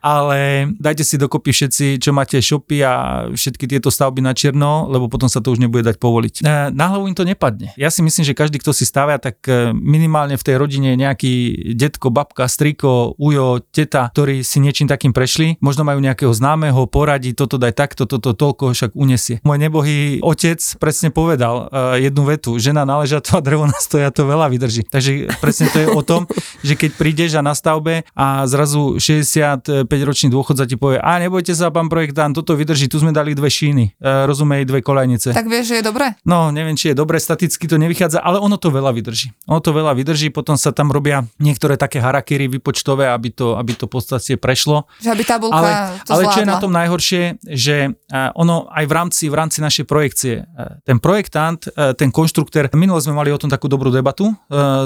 Ale 0.00 0.70
dajte 0.78 1.04
si 1.04 1.20
dokopy 1.20 1.50
všetci, 1.52 1.86
čo 2.00 2.10
máte 2.16 2.38
shopy 2.40 2.82
a 2.82 3.26
všetky 3.32 3.66
tieto 3.68 3.92
stavby 3.92 4.22
na 4.22 4.32
čierno, 4.32 4.88
lebo 4.90 5.06
potom 5.06 5.28
sa 5.28 5.42
to 5.42 5.52
už 5.52 5.60
nebude 5.62 5.86
dať 5.86 5.96
povoliť. 6.00 6.34
E, 6.42 6.70
Na 6.72 6.92
hlavu 6.92 7.10
im 7.10 7.16
to 7.16 7.26
nepadne. 7.26 7.76
Ja 7.76 7.92
si 7.92 8.00
myslím, 8.00 8.24
že 8.24 8.32
každý, 8.32 8.58
kto 8.62 8.72
si 8.72 8.88
stavia, 8.88 9.20
tak 9.20 9.42
e, 9.46 9.70
minimálne 9.74 10.40
v 10.40 10.46
tej 10.46 10.56
rodine 10.56 10.96
nejaký 10.96 11.74
detko, 11.76 12.08
babka, 12.08 12.48
striko, 12.48 13.12
ujo, 13.20 13.60
teta, 13.70 14.08
ktorí 14.12 14.40
si 14.40 14.58
niečím 14.64 14.88
takým 14.88 15.12
prešli. 15.12 15.60
Možno 15.60 15.84
majú 15.84 16.00
nejakého 16.00 16.32
známeho, 16.32 16.88
poradí, 16.88 17.36
toto 17.36 17.60
daj 17.60 17.76
takto, 17.76 18.08
toto 18.08 18.15
toľko 18.20 18.72
však 18.72 18.92
unesie. 18.94 19.42
Môj 19.42 19.58
nebohý 19.60 20.22
otec 20.22 20.58
presne 20.80 21.12
povedal 21.12 21.66
uh, 21.66 21.96
jednu 22.00 22.22
vetu, 22.24 22.56
žena 22.60 22.86
na 22.86 23.00
ležato 23.02 23.36
a 23.36 23.40
drevo 23.44 23.66
na 23.68 23.76
stoja 23.76 24.08
to 24.12 24.24
veľa 24.24 24.48
vydrží. 24.52 24.88
Takže 24.88 25.40
presne 25.42 25.68
to 25.72 25.78
je 25.84 25.88
o 25.90 26.02
tom, 26.02 26.24
že 26.62 26.74
keď 26.78 26.90
prídeš 26.96 27.30
a 27.36 27.42
na 27.42 27.52
stavbe 27.52 28.06
a 28.16 28.46
zrazu 28.48 28.96
65-ročný 28.96 30.28
dôchodca 30.32 30.64
ti 30.64 30.76
povie, 30.78 31.00
a 31.00 31.18
nebojte 31.20 31.52
sa, 31.52 31.68
pán 31.72 31.92
projektant, 31.92 32.32
toto 32.32 32.56
vydrží, 32.56 32.88
tu 32.88 33.02
sme 33.02 33.12
dali 33.12 33.36
dve 33.36 33.50
šíny, 33.50 33.98
uh, 34.00 34.24
rozumej, 34.24 34.64
dve 34.68 34.80
kolajnice. 34.80 35.32
Tak 35.36 35.46
vieš, 35.50 35.74
že 35.74 35.82
je 35.82 35.84
dobré? 35.84 36.16
No, 36.24 36.54
neviem, 36.54 36.74
či 36.78 36.92
je 36.92 36.96
dobre, 36.96 37.20
staticky 37.20 37.66
to 37.66 37.76
nevychádza, 37.76 38.22
ale 38.22 38.40
ono 38.40 38.56
to 38.56 38.70
veľa 38.70 38.92
vydrží. 38.94 39.34
Ono 39.50 39.60
to 39.60 39.74
veľa 39.74 39.92
vydrží, 39.96 40.30
potom 40.30 40.54
sa 40.54 40.70
tam 40.72 40.92
robia 40.94 41.26
niektoré 41.40 41.76
také 41.76 41.98
harakiri 41.98 42.48
vypočtové, 42.48 43.10
aby 43.10 43.32
to, 43.32 43.58
aby 43.58 43.72
to 43.74 43.84
v 43.88 43.92
podstate 43.92 44.32
prešlo. 44.38 44.86
Že 45.02 45.10
aby 45.12 45.22
tabulka 45.26 45.56
Ale, 45.56 45.70
to 46.04 46.10
ale 46.14 46.22
čo 46.32 46.40
je 46.42 46.48
na 46.48 46.56
tom 46.62 46.72
najhoršie, 46.72 47.22
že 47.42 47.96
ono 48.14 48.70
aj 48.70 48.84
v 48.86 48.92
rámci, 48.92 49.24
v 49.26 49.34
rámci 49.34 49.58
našej 49.58 49.84
projekcie, 49.84 50.34
eh, 50.42 50.78
ten 50.86 51.02
projektant, 51.02 51.58
eh, 51.66 51.94
ten 51.98 52.14
konštruktor, 52.14 52.70
minule 52.78 53.02
sme 53.02 53.18
mali 53.18 53.34
o 53.34 53.38
tom 53.38 53.50
takú 53.50 53.66
dobrú 53.66 53.90
debatu 53.90 54.30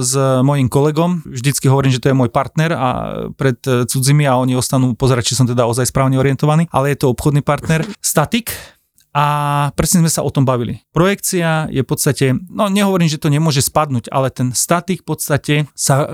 s 0.01 0.15
mojim 0.43 0.69
kolegom, 0.69 1.23
vždycky 1.27 1.69
hovorím, 1.69 1.93
že 1.93 2.01
to 2.01 2.09
je 2.11 2.17
môj 2.17 2.31
partner 2.33 2.73
a 2.73 2.89
pred 3.37 3.57
cudzimi 3.61 4.25
a 4.25 4.39
oni 4.39 4.57
ostanú 4.57 4.97
pozerať, 4.97 5.33
či 5.33 5.37
som 5.37 5.47
teda 5.47 5.67
ozaj 5.67 5.91
správne 5.91 6.17
orientovaný, 6.17 6.67
ale 6.73 6.95
je 6.95 7.05
to 7.05 7.13
obchodný 7.13 7.45
partner. 7.45 7.85
Statik, 8.01 8.53
a 9.11 9.25
presne 9.75 10.07
sme 10.07 10.11
sa 10.11 10.23
o 10.23 10.31
tom 10.31 10.47
bavili. 10.47 10.87
Projekcia 10.95 11.67
je 11.67 11.83
v 11.83 11.89
podstate, 11.89 12.27
no 12.47 12.71
nehovorím, 12.71 13.11
že 13.11 13.19
to 13.19 13.27
nemôže 13.27 13.59
spadnúť, 13.59 14.07
ale 14.07 14.31
ten 14.31 14.55
statik 14.55 15.03
v 15.03 15.07
podstate 15.07 15.55
sa 15.75 15.97
e, 15.99 16.07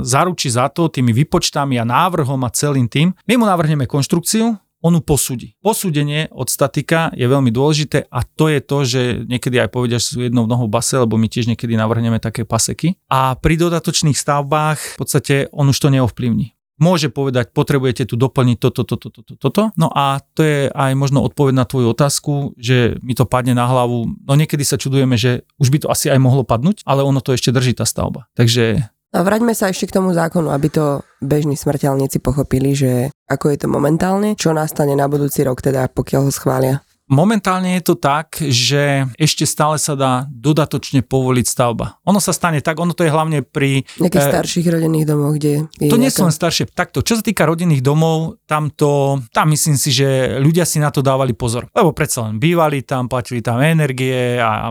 zaručí 0.00 0.48
za 0.48 0.72
to 0.72 0.88
tými 0.88 1.12
výpočtami 1.12 1.76
a 1.76 1.84
návrhom 1.84 2.40
a 2.48 2.52
celým 2.52 2.88
tým. 2.88 3.12
My 3.28 3.36
mu 3.36 3.44
navrhneme 3.44 3.84
konštrukciu, 3.84 4.56
on 4.82 4.94
ju 4.94 5.02
posúdi. 5.02 5.48
Posúdenie 5.58 6.30
od 6.30 6.46
statika 6.46 7.10
je 7.14 7.26
veľmi 7.26 7.50
dôležité 7.50 8.06
a 8.08 8.22
to 8.22 8.46
je 8.46 8.60
to, 8.62 8.78
že 8.86 9.00
niekedy 9.26 9.58
aj 9.58 9.70
povedia, 9.74 9.98
že 9.98 10.14
sú 10.14 10.22
jednou 10.22 10.46
nohou 10.46 10.70
base, 10.70 10.94
lebo 10.94 11.18
my 11.18 11.26
tiež 11.26 11.50
niekedy 11.50 11.74
navrhneme 11.74 12.22
také 12.22 12.46
paseky. 12.46 12.94
A 13.10 13.34
pri 13.34 13.58
dodatočných 13.58 14.14
stavbách 14.14 14.78
v 14.78 14.98
podstate 14.98 15.34
on 15.50 15.70
už 15.70 15.78
to 15.78 15.88
neovplyvní 15.90 16.58
môže 16.78 17.10
povedať, 17.10 17.50
potrebujete 17.50 18.06
tu 18.06 18.14
doplniť 18.14 18.56
toto, 18.62 18.86
toto, 18.86 19.10
toto, 19.10 19.34
toto. 19.34 19.62
No 19.74 19.90
a 19.90 20.22
to 20.22 20.46
je 20.46 20.70
aj 20.70 20.94
možno 20.94 21.26
odpoveď 21.26 21.54
na 21.58 21.66
tvoju 21.66 21.90
otázku, 21.90 22.54
že 22.54 22.96
mi 23.02 23.18
to 23.18 23.26
padne 23.26 23.52
na 23.52 23.66
hlavu. 23.66 24.06
No 24.24 24.32
niekedy 24.38 24.62
sa 24.62 24.78
čudujeme, 24.78 25.18
že 25.18 25.42
už 25.58 25.74
by 25.74 25.78
to 25.84 25.88
asi 25.90 26.08
aj 26.08 26.22
mohlo 26.22 26.46
padnúť, 26.46 26.86
ale 26.86 27.02
ono 27.02 27.18
to 27.18 27.34
ešte 27.34 27.50
drží 27.50 27.74
tá 27.74 27.82
stavba. 27.82 28.30
Takže 28.38 28.94
a 29.08 29.18
vráťme 29.24 29.56
sa 29.56 29.72
ešte 29.72 29.88
k 29.88 29.96
tomu 29.96 30.12
zákonu, 30.12 30.52
aby 30.52 30.68
to 30.68 31.00
bežní 31.24 31.56
smrteľníci 31.56 32.20
pochopili, 32.20 32.76
že 32.76 33.08
ako 33.28 33.52
je 33.52 33.58
to 33.64 33.68
momentálne, 33.68 34.36
čo 34.36 34.52
nastane 34.52 34.92
na 34.92 35.08
budúci 35.08 35.44
rok, 35.44 35.64
teda 35.64 35.88
pokiaľ 35.88 36.28
ho 36.28 36.32
schvália. 36.32 36.76
Momentálne 37.08 37.80
je 37.80 37.88
to 37.88 37.96
tak, 37.96 38.36
že 38.36 39.08
ešte 39.16 39.48
stále 39.48 39.80
sa 39.80 39.96
dá 39.96 40.28
dodatočne 40.28 41.00
povoliť 41.00 41.46
stavba. 41.48 41.96
Ono 42.04 42.20
sa 42.20 42.36
stane 42.36 42.60
tak, 42.60 42.76
ono 42.76 42.92
to 42.92 43.00
je 43.00 43.08
hlavne 43.08 43.40
pri... 43.48 43.88
Nejakých 43.96 44.28
e, 44.28 44.32
starších 44.36 44.68
rodinných 44.68 45.08
domov, 45.08 45.40
kde 45.40 45.72
je 45.80 45.88
To 45.88 45.96
nie 45.96 46.12
sú 46.12 46.28
len 46.28 46.36
staršie. 46.36 46.68
Takto, 46.68 47.00
čo 47.00 47.16
sa 47.16 47.24
týka 47.24 47.48
rodinných 47.48 47.80
domov, 47.80 48.44
tam 48.44 48.68
to, 48.68 49.24
tam 49.32 49.48
myslím 49.56 49.80
si, 49.80 49.88
že 49.88 50.36
ľudia 50.36 50.68
si 50.68 50.84
na 50.84 50.92
to 50.92 51.00
dávali 51.00 51.32
pozor. 51.32 51.72
Lebo 51.72 51.96
predsa 51.96 52.28
len 52.28 52.36
bývali 52.36 52.84
tam, 52.84 53.08
platili 53.08 53.40
tam 53.40 53.64
energie 53.64 54.36
a 54.36 54.68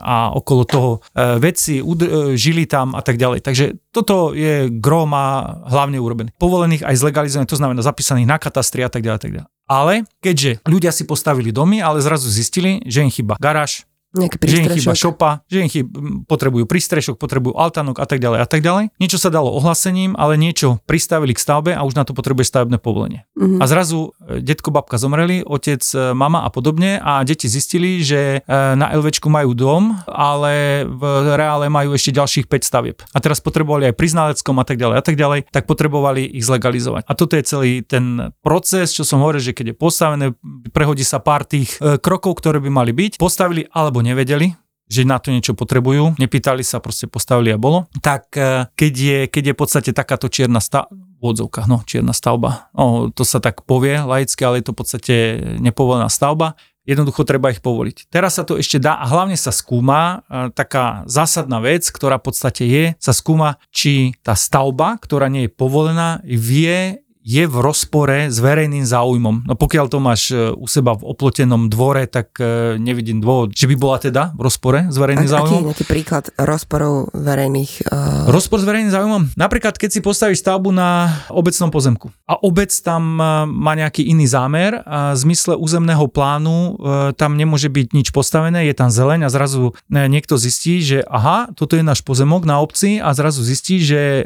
a 0.00 0.34
okolo 0.34 0.62
toho 0.66 0.90
e, 1.14 1.38
veci, 1.38 1.78
udr- 1.78 2.10
e, 2.10 2.38
žili 2.38 2.66
tam 2.66 2.94
a 2.98 3.02
tak 3.02 3.16
ďalej. 3.16 3.40
Takže 3.44 3.64
toto 3.94 4.34
je 4.34 4.66
gro 4.68 5.06
má 5.06 5.60
hlavne 5.70 5.98
urobené. 6.02 6.30
Povolených 6.36 6.82
aj 6.82 6.98
zlegalizovaných, 6.98 7.50
to 7.50 7.60
znamená 7.60 7.80
zapísaných 7.80 8.28
na 8.28 8.36
katastri 8.42 8.82
a 8.82 8.90
tak 8.90 9.06
ďalej. 9.06 9.16
A 9.16 9.22
tak 9.22 9.32
ďalej. 9.32 9.48
Ale 9.64 9.94
keďže 10.20 10.60
ľudia 10.68 10.92
si 10.92 11.08
postavili 11.08 11.48
domy, 11.48 11.80
ale 11.80 12.04
zrazu 12.04 12.28
zistili, 12.28 12.84
že 12.84 13.00
im 13.00 13.08
chyba 13.08 13.40
garáž, 13.40 13.88
že 14.14 14.56
im 14.62 14.70
chýba 14.70 14.94
šopa, 14.94 15.42
že 15.50 15.58
im 15.66 15.68
chýba, 15.68 15.90
potrebujú 16.30 16.70
prístrešok, 16.70 17.18
potrebujú 17.18 17.58
altánok 17.58 17.98
a 17.98 18.06
tak 18.06 18.22
ďalej 18.22 18.38
a 18.38 18.46
tak 18.46 18.62
ďalej. 18.62 18.94
Niečo 19.02 19.18
sa 19.18 19.34
dalo 19.34 19.50
ohlasením, 19.50 20.14
ale 20.14 20.38
niečo 20.38 20.78
pristavili 20.86 21.34
k 21.34 21.42
stavbe 21.42 21.74
a 21.74 21.82
už 21.82 21.98
na 21.98 22.06
to 22.06 22.14
potrebuje 22.14 22.46
stavebné 22.46 22.78
povolenie. 22.78 23.26
Mm-hmm. 23.34 23.58
A 23.58 23.64
zrazu 23.66 24.14
e, 24.22 24.38
detko, 24.38 24.70
babka 24.70 24.94
zomreli, 25.02 25.42
otec, 25.42 25.82
e, 25.82 26.14
mama 26.14 26.46
a 26.46 26.48
podobne 26.54 27.02
a 27.02 27.26
deti 27.26 27.50
zistili, 27.50 28.06
že 28.06 28.38
e, 28.38 28.56
na 28.78 28.94
LVčku 28.94 29.26
majú 29.26 29.50
dom, 29.58 29.98
ale 30.06 30.86
v 30.86 31.02
reále 31.34 31.66
majú 31.66 31.98
ešte 31.98 32.14
ďalších 32.14 32.46
5 32.46 32.62
stavieb. 32.62 33.02
A 33.10 33.18
teraz 33.18 33.42
potrebovali 33.42 33.90
aj 33.90 33.98
priznaleckom 33.98 34.54
a 34.62 34.64
tak 34.64 34.78
ďalej 34.78 34.96
a 35.00 35.02
tak 35.02 35.18
ďalej, 35.18 35.50
tak 35.50 35.66
potrebovali 35.66 36.22
ich 36.38 36.46
zlegalizovať. 36.46 37.02
A 37.10 37.12
toto 37.18 37.34
je 37.34 37.42
celý 37.42 37.72
ten 37.82 38.30
proces, 38.46 38.94
čo 38.94 39.02
som 39.02 39.18
hovoril, 39.18 39.42
že 39.42 39.56
keď 39.56 39.74
je 39.74 39.76
postavené, 39.76 40.26
prehodí 40.70 41.02
sa 41.02 41.18
pár 41.18 41.42
tých 41.42 41.74
krokov, 42.04 42.38
ktoré 42.38 42.62
by 42.62 42.70
mali 42.70 42.92
byť, 42.94 43.18
postavili 43.18 43.66
alebo 43.72 44.03
nevedeli, 44.04 44.52
že 44.84 45.08
na 45.08 45.16
to 45.16 45.32
niečo 45.32 45.56
potrebujú, 45.56 46.20
nepýtali 46.20 46.60
sa, 46.60 46.80
proste 46.80 47.08
postavili 47.08 47.48
a 47.50 47.58
bolo, 47.58 47.88
tak 48.04 48.36
e, 48.36 48.68
keď 48.76 48.92
je, 48.92 49.18
keď 49.32 49.42
je 49.50 49.54
v 49.56 49.60
podstate 49.60 49.90
takáto 49.96 50.28
čierna 50.28 50.60
stavba, 50.60 50.92
v 51.24 51.40
no, 51.64 51.80
čierna 51.88 52.12
stavba, 52.12 52.68
no, 52.76 53.08
to 53.08 53.24
sa 53.24 53.40
tak 53.40 53.64
povie 53.64 53.96
laicky, 53.96 54.44
ale 54.44 54.60
je 54.60 54.68
to 54.68 54.74
v 54.76 54.80
podstate 54.84 55.14
nepovolená 55.56 56.12
stavba, 56.12 56.52
jednoducho 56.84 57.24
treba 57.24 57.48
ich 57.48 57.64
povoliť. 57.64 58.12
Teraz 58.12 58.36
sa 58.36 58.44
to 58.44 58.60
ešte 58.60 58.76
dá 58.76 59.00
a 59.00 59.08
hlavne 59.08 59.40
sa 59.40 59.48
skúma 59.50 60.20
e, 60.28 60.52
taká 60.52 61.02
zásadná 61.08 61.64
vec, 61.64 61.88
ktorá 61.88 62.20
v 62.20 62.28
podstate 62.28 62.64
je, 62.68 62.84
sa 63.00 63.16
skúma, 63.16 63.56
či 63.72 64.12
tá 64.20 64.36
stavba, 64.36 65.00
ktorá 65.00 65.32
nie 65.32 65.48
je 65.48 65.56
povolená, 65.56 66.20
vie 66.28 67.00
je 67.24 67.48
v 67.48 67.56
rozpore 67.56 68.28
s 68.28 68.36
verejným 68.36 68.84
záujmom. 68.84 69.48
No 69.48 69.56
pokiaľ 69.56 69.86
to 69.88 69.96
máš 69.96 70.28
e, 70.28 70.52
u 70.52 70.68
seba 70.68 70.92
v 70.92 71.08
oplotenom 71.08 71.72
dvore, 71.72 72.04
tak 72.04 72.36
e, 72.36 72.76
nevidím 72.76 73.24
dôvod, 73.24 73.56
že 73.56 73.64
by 73.64 73.76
bola 73.80 73.96
teda 73.96 74.36
v 74.36 74.44
rozpore 74.44 74.92
s 74.92 74.96
verejným 75.00 75.24
A, 75.24 75.32
záujmom. 75.32 75.48
Aký 75.48 75.64
je 75.64 75.68
nejaký 75.72 75.86
príklad 75.88 76.24
rozporov 76.36 77.08
verejných? 77.16 77.88
Uh... 77.88 78.28
Rozpor 78.28 78.60
s 78.60 78.68
verejným 78.68 78.92
záujmom? 78.92 79.22
Napríklad, 79.40 79.80
keď 79.80 79.90
si 79.96 80.00
postavíš 80.04 80.44
stavbu 80.44 80.68
na 80.76 81.08
obecnom 81.32 81.72
pozemku 81.72 82.12
a 82.28 82.36
obec 82.44 82.68
tam 82.84 83.16
má 83.48 83.72
nejaký 83.72 84.04
iný 84.04 84.28
zámer 84.28 84.84
a 84.84 85.16
v 85.16 85.24
zmysle 85.24 85.56
územného 85.56 86.04
plánu 86.12 86.76
tam 87.16 87.40
nemôže 87.40 87.72
byť 87.72 87.96
nič 87.96 88.08
postavené, 88.12 88.68
je 88.68 88.74
tam 88.76 88.92
zeleň 88.92 89.24
a 89.24 89.32
zrazu 89.32 89.72
niekto 89.88 90.36
zistí, 90.36 90.84
že 90.84 91.00
aha, 91.08 91.52
toto 91.56 91.76
je 91.76 91.84
náš 91.84 92.04
pozemok 92.04 92.44
na 92.44 92.60
obci 92.60 93.00
a 93.00 93.12
zrazu 93.16 93.40
zistí, 93.40 93.80
že 93.80 94.24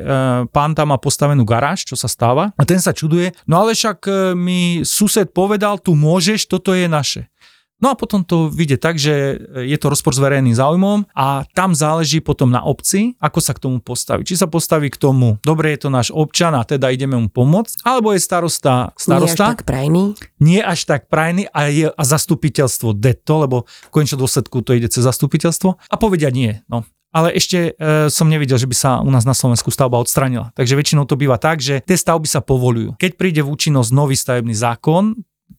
pán 0.50 0.74
tam 0.74 0.90
má 0.90 0.98
postavenú 0.98 1.46
garáž, 1.46 1.86
čo 1.86 1.94
sa 1.94 2.10
stáva 2.10 2.50
a 2.58 2.62
ten 2.66 2.80
sa 2.82 2.87
sa 2.88 2.96
čuduje, 2.96 3.36
no 3.44 3.60
ale 3.60 3.76
však 3.76 3.98
e, 4.08 4.12
mi 4.32 4.80
sused 4.88 5.28
povedal, 5.36 5.76
tu 5.76 5.92
môžeš, 5.92 6.48
toto 6.48 6.72
je 6.72 6.88
naše. 6.88 7.28
No 7.78 7.94
a 7.94 7.94
potom 7.94 8.26
to 8.26 8.50
vyjde 8.50 8.82
tak, 8.82 8.98
že 8.98 9.38
je 9.54 9.78
to 9.78 9.86
rozpor 9.86 10.10
s 10.10 10.18
verejným 10.18 10.50
záujmom 10.50 11.06
a 11.14 11.46
tam 11.54 11.78
záleží 11.78 12.18
potom 12.18 12.50
na 12.50 12.58
obci, 12.66 13.14
ako 13.22 13.38
sa 13.38 13.54
k 13.54 13.62
tomu 13.62 13.78
postaví. 13.78 14.26
Či 14.26 14.34
sa 14.34 14.50
postaví 14.50 14.90
k 14.90 14.98
tomu, 14.98 15.38
dobre 15.46 15.78
je 15.78 15.86
to 15.86 15.88
náš 15.94 16.10
občan 16.10 16.58
a 16.58 16.66
teda 16.66 16.90
ideme 16.90 17.14
mu 17.14 17.30
pomôcť, 17.30 17.86
alebo 17.86 18.10
je 18.10 18.18
starosta 18.18 18.90
starosta. 18.98 19.30
Nie 19.30 19.30
až 19.30 19.54
tak 19.54 19.58
prajný. 19.62 20.04
Nie 20.42 20.60
až 20.66 20.80
tak 20.90 21.06
prajný 21.06 21.46
a, 21.54 21.70
je, 21.70 21.86
a 21.86 22.02
zastupiteľstvo 22.02 22.98
deto, 22.98 23.46
lebo 23.46 23.56
v 23.86 23.90
konečnom 23.94 24.26
dôsledku 24.26 24.58
to 24.66 24.74
ide 24.74 24.90
cez 24.90 25.06
zastupiteľstvo 25.06 25.78
a 25.78 25.94
povedia 25.94 26.34
nie. 26.34 26.58
No, 26.66 26.82
ale 27.18 27.34
ešte 27.34 27.74
e, 27.74 28.06
som 28.06 28.30
nevidel, 28.30 28.54
že 28.62 28.70
by 28.70 28.76
sa 28.78 28.90
u 29.02 29.10
nás 29.10 29.26
na 29.26 29.34
Slovensku 29.34 29.74
stavba 29.74 29.98
odstranila. 29.98 30.54
Takže 30.54 30.78
väčšinou 30.78 31.02
to 31.10 31.18
býva 31.18 31.34
tak, 31.34 31.58
že 31.58 31.82
tie 31.82 31.98
stavby 31.98 32.30
sa 32.30 32.38
povolujú. 32.38 32.94
Keď 32.94 33.12
príde 33.18 33.42
v 33.42 33.50
účinnosť 33.50 33.90
nový 33.90 34.14
stavebný 34.14 34.54
zákon, 34.54 35.18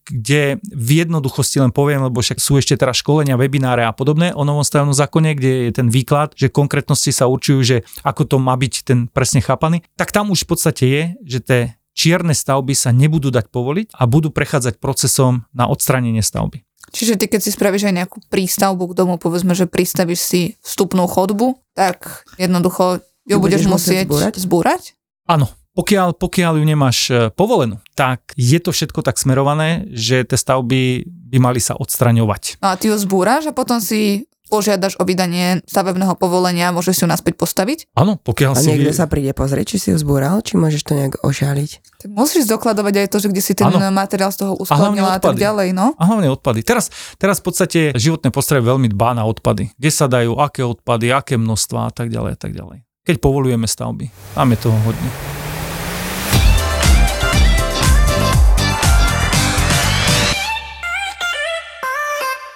kde 0.09 0.57
v 0.63 1.05
jednoduchosti 1.05 1.61
len 1.61 1.69
poviem, 1.69 2.01
lebo 2.07 2.23
však 2.23 2.41
sú 2.41 2.57
ešte 2.57 2.73
teraz 2.79 3.03
školenia, 3.03 3.37
webináre 3.37 3.85
a 3.85 3.93
podobné 3.93 4.33
o 4.33 4.41
novom 4.47 4.65
stavebnom 4.65 4.95
zákone, 4.95 5.37
kde 5.37 5.69
je 5.69 5.71
ten 5.75 5.87
výklad, 5.91 6.33
že 6.33 6.49
konkrétnosti 6.49 7.13
sa 7.13 7.29
určujú, 7.29 7.59
že 7.61 7.77
ako 8.01 8.25
to 8.25 8.37
má 8.41 8.57
byť 8.57 8.73
ten 8.87 8.99
presne 9.11 9.43
chápaný, 9.43 9.85
tak 9.93 10.09
tam 10.09 10.33
už 10.33 10.45
v 10.45 10.49
podstate 10.49 10.83
je, 10.87 11.03
že 11.27 11.39
tie 11.43 11.61
čierne 11.93 12.33
stavby 12.33 12.73
sa 12.73 12.95
nebudú 12.95 13.29
dať 13.29 13.51
povoliť 13.51 13.93
a 13.93 14.07
budú 14.07 14.31
prechádzať 14.31 14.79
procesom 14.79 15.45
na 15.51 15.67
odstranenie 15.67 16.23
stavby. 16.23 16.68
Čiže 16.89 17.17
ty 17.17 17.25
keď 17.29 17.41
si 17.45 17.51
spravíš 17.53 17.89
aj 17.89 17.95
nejakú 18.05 18.17
prístavbu 18.29 18.91
k 18.91 18.97
domu, 18.97 19.15
povedzme, 19.21 19.53
že 19.53 19.69
pristavíš 19.69 20.21
si 20.21 20.41
vstupnú 20.61 21.05
chodbu, 21.05 21.57
tak 21.77 22.25
jednoducho 22.35 23.01
ju 23.29 23.37
budeš, 23.37 23.65
budeš 23.65 23.73
musieť 23.73 24.05
zbúrať? 24.09 24.33
zbúrať? 24.37 24.81
Áno, 25.29 25.47
pokiaľ, 25.77 26.17
pokiaľ 26.17 26.53
ju 26.59 26.65
nemáš 26.65 26.97
e, 27.07 27.13
povolenú, 27.29 27.77
tak 27.93 28.33
je 28.33 28.57
to 28.57 28.73
všetko 28.73 29.05
tak 29.05 29.21
smerované, 29.21 29.87
že 29.93 30.25
tie 30.25 30.35
stavby 30.35 31.05
by 31.05 31.37
mali 31.37 31.61
sa 31.61 31.77
odstraňovať. 31.77 32.59
No 32.59 32.73
a 32.73 32.75
ty 32.75 32.89
ju 32.89 32.97
zbúraš 32.97 33.47
a 33.47 33.53
potom 33.53 33.77
si 33.77 34.28
požiadaš 34.49 34.97
o 34.97 35.05
vydanie 35.05 35.61
stavebného 35.69 36.17
povolenia, 36.17 36.73
môžeš 36.73 36.93
si 36.97 37.01
ju 37.05 37.09
naspäť 37.09 37.37
postaviť? 37.37 37.93
Áno, 37.93 38.17
pokiaľ 38.17 38.57
a 38.57 38.59
si... 38.59 38.73
A 38.73 38.75
niekto 38.75 38.97
sa 38.97 39.05
príde 39.05 39.31
pozrieť, 39.37 39.75
či 39.75 39.77
si 39.77 39.87
ju 39.93 39.97
zbúral, 40.01 40.41
či 40.41 40.57
môžeš 40.57 40.81
to 40.81 40.97
nejak 40.97 41.21
ošaliť? 41.21 42.01
Tak 42.01 42.09
musíš 42.09 42.49
dokladovať 42.49 43.05
aj 43.05 43.07
to, 43.13 43.17
že 43.21 43.27
kde 43.29 43.41
si 43.45 43.53
ten 43.53 43.69
ano. 43.69 43.93
materiál 43.93 44.33
z 44.33 44.41
toho 44.41 44.57
uskladnil 44.57 45.05
a, 45.05 45.15
a 45.15 45.19
tak 45.21 45.37
ďalej, 45.37 45.77
no? 45.77 45.93
A 45.95 46.03
hlavne 46.09 46.33
odpady. 46.33 46.65
Teraz, 46.65 46.89
teraz 47.21 47.37
v 47.39 47.53
podstate 47.53 47.79
životné 47.93 48.33
prostredie 48.33 48.65
veľmi 48.65 48.89
dbá 48.89 49.13
na 49.13 49.29
odpady. 49.29 49.71
Kde 49.77 49.91
sa 49.93 50.09
dajú, 50.09 50.41
aké 50.41 50.65
odpady, 50.65 51.13
aké 51.13 51.37
množstva 51.37 51.79
a 51.87 51.91
tak 51.93 52.09
ďalej 52.09 52.31
a 52.33 52.39
tak 52.39 52.57
ďalej. 52.57 52.81
Keď 53.05 53.15
povolujeme 53.21 53.69
stavby. 53.69 54.09
Tam 54.33 54.49
je 54.49 54.57
toho 54.57 54.77
hodne. 54.81 55.48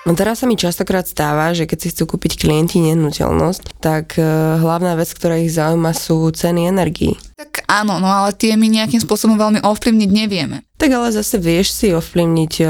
No 0.03 0.19
teraz 0.19 0.43
sa 0.43 0.51
mi 0.51 0.59
častokrát 0.59 1.07
stáva, 1.07 1.55
že 1.55 1.63
keď 1.63 1.77
si 1.79 1.87
chcú 1.95 2.15
kúpiť 2.15 2.43
klienti 2.43 2.83
nehnuteľnosť, 2.83 3.79
tak 3.79 4.19
uh, 4.19 4.59
hlavná 4.59 4.99
vec, 4.99 5.07
ktorá 5.07 5.39
ich 5.39 5.55
zaujíma, 5.55 5.95
sú 5.95 6.27
ceny 6.27 6.67
energií. 6.67 7.15
Tak 7.39 7.63
áno, 7.71 8.03
no 8.03 8.11
ale 8.11 8.35
tie 8.35 8.59
my 8.59 8.67
nejakým 8.67 8.99
spôsobom 8.99 9.39
veľmi 9.39 9.63
ovplyvniť 9.63 10.09
nevieme. 10.11 10.67
Tak 10.75 10.91
ale 10.91 11.15
zase 11.15 11.39
vieš 11.39 11.71
si 11.71 11.95
ovplyvniť 11.95 12.53
uh, 12.59 12.69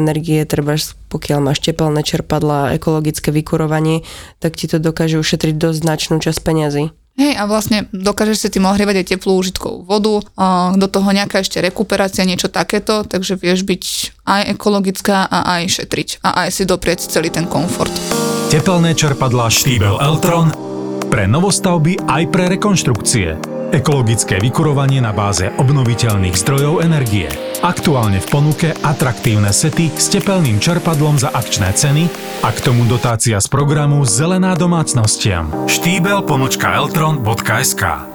energie, 0.00 0.40
treba 0.48 0.80
pokiaľ 1.12 1.38
máš 1.44 1.60
tepelné 1.60 2.00
čerpadla, 2.00 2.72
ekologické 2.72 3.28
vykurovanie, 3.28 4.08
tak 4.40 4.56
ti 4.56 4.64
to 4.64 4.80
dokáže 4.80 5.20
ušetriť 5.20 5.60
dosť 5.60 5.78
značnú 5.84 6.16
časť 6.24 6.40
peňazí. 6.40 6.88
Hej, 7.12 7.36
a 7.36 7.44
vlastne 7.44 7.92
dokážeš 7.92 8.36
si 8.40 8.48
tým 8.48 8.64
ohrievať 8.64 9.04
aj 9.04 9.06
teplú 9.16 9.36
užitkovú 9.36 9.84
vodu, 9.84 10.24
a 10.32 10.72
do 10.72 10.88
toho 10.88 11.12
nejaká 11.12 11.44
ešte 11.44 11.60
rekuperácia, 11.60 12.24
niečo 12.24 12.48
takéto, 12.48 13.04
takže 13.04 13.36
vieš 13.36 13.68
byť 13.68 13.84
aj 14.24 14.42
ekologická 14.56 15.28
a 15.28 15.60
aj 15.60 15.76
šetriť 15.76 16.24
a 16.24 16.46
aj 16.46 16.48
si 16.56 16.62
doprieť 16.64 17.12
celý 17.12 17.28
ten 17.28 17.44
komfort. 17.44 17.92
Tepelné 18.48 18.96
čerpadlá 18.96 19.52
Štýbel 19.52 20.00
Eltron 20.00 20.56
pre 21.12 21.28
novostavby 21.28 22.00
aj 22.08 22.22
pre 22.32 22.48
rekonštrukcie. 22.48 23.61
Ekologické 23.72 24.36
vykurovanie 24.36 25.00
na 25.00 25.16
báze 25.16 25.48
obnoviteľných 25.48 26.36
zdrojov 26.36 26.84
energie. 26.84 27.32
Aktuálne 27.64 28.20
v 28.20 28.28
ponuke 28.28 28.68
atraktívne 28.84 29.48
sety 29.48 29.88
s 29.88 30.12
tepelným 30.12 30.60
čerpadlom 30.60 31.16
za 31.16 31.32
akčné 31.32 31.72
ceny 31.72 32.04
a 32.44 32.52
k 32.52 32.58
tomu 32.68 32.84
dotácia 32.84 33.40
z 33.40 33.48
programu 33.48 34.04
Zelená 34.04 34.52
domácnostiam. 34.60 35.48
Štýbel 35.72 36.20
pomočka 36.28 36.68
eltron.sk 36.76 38.12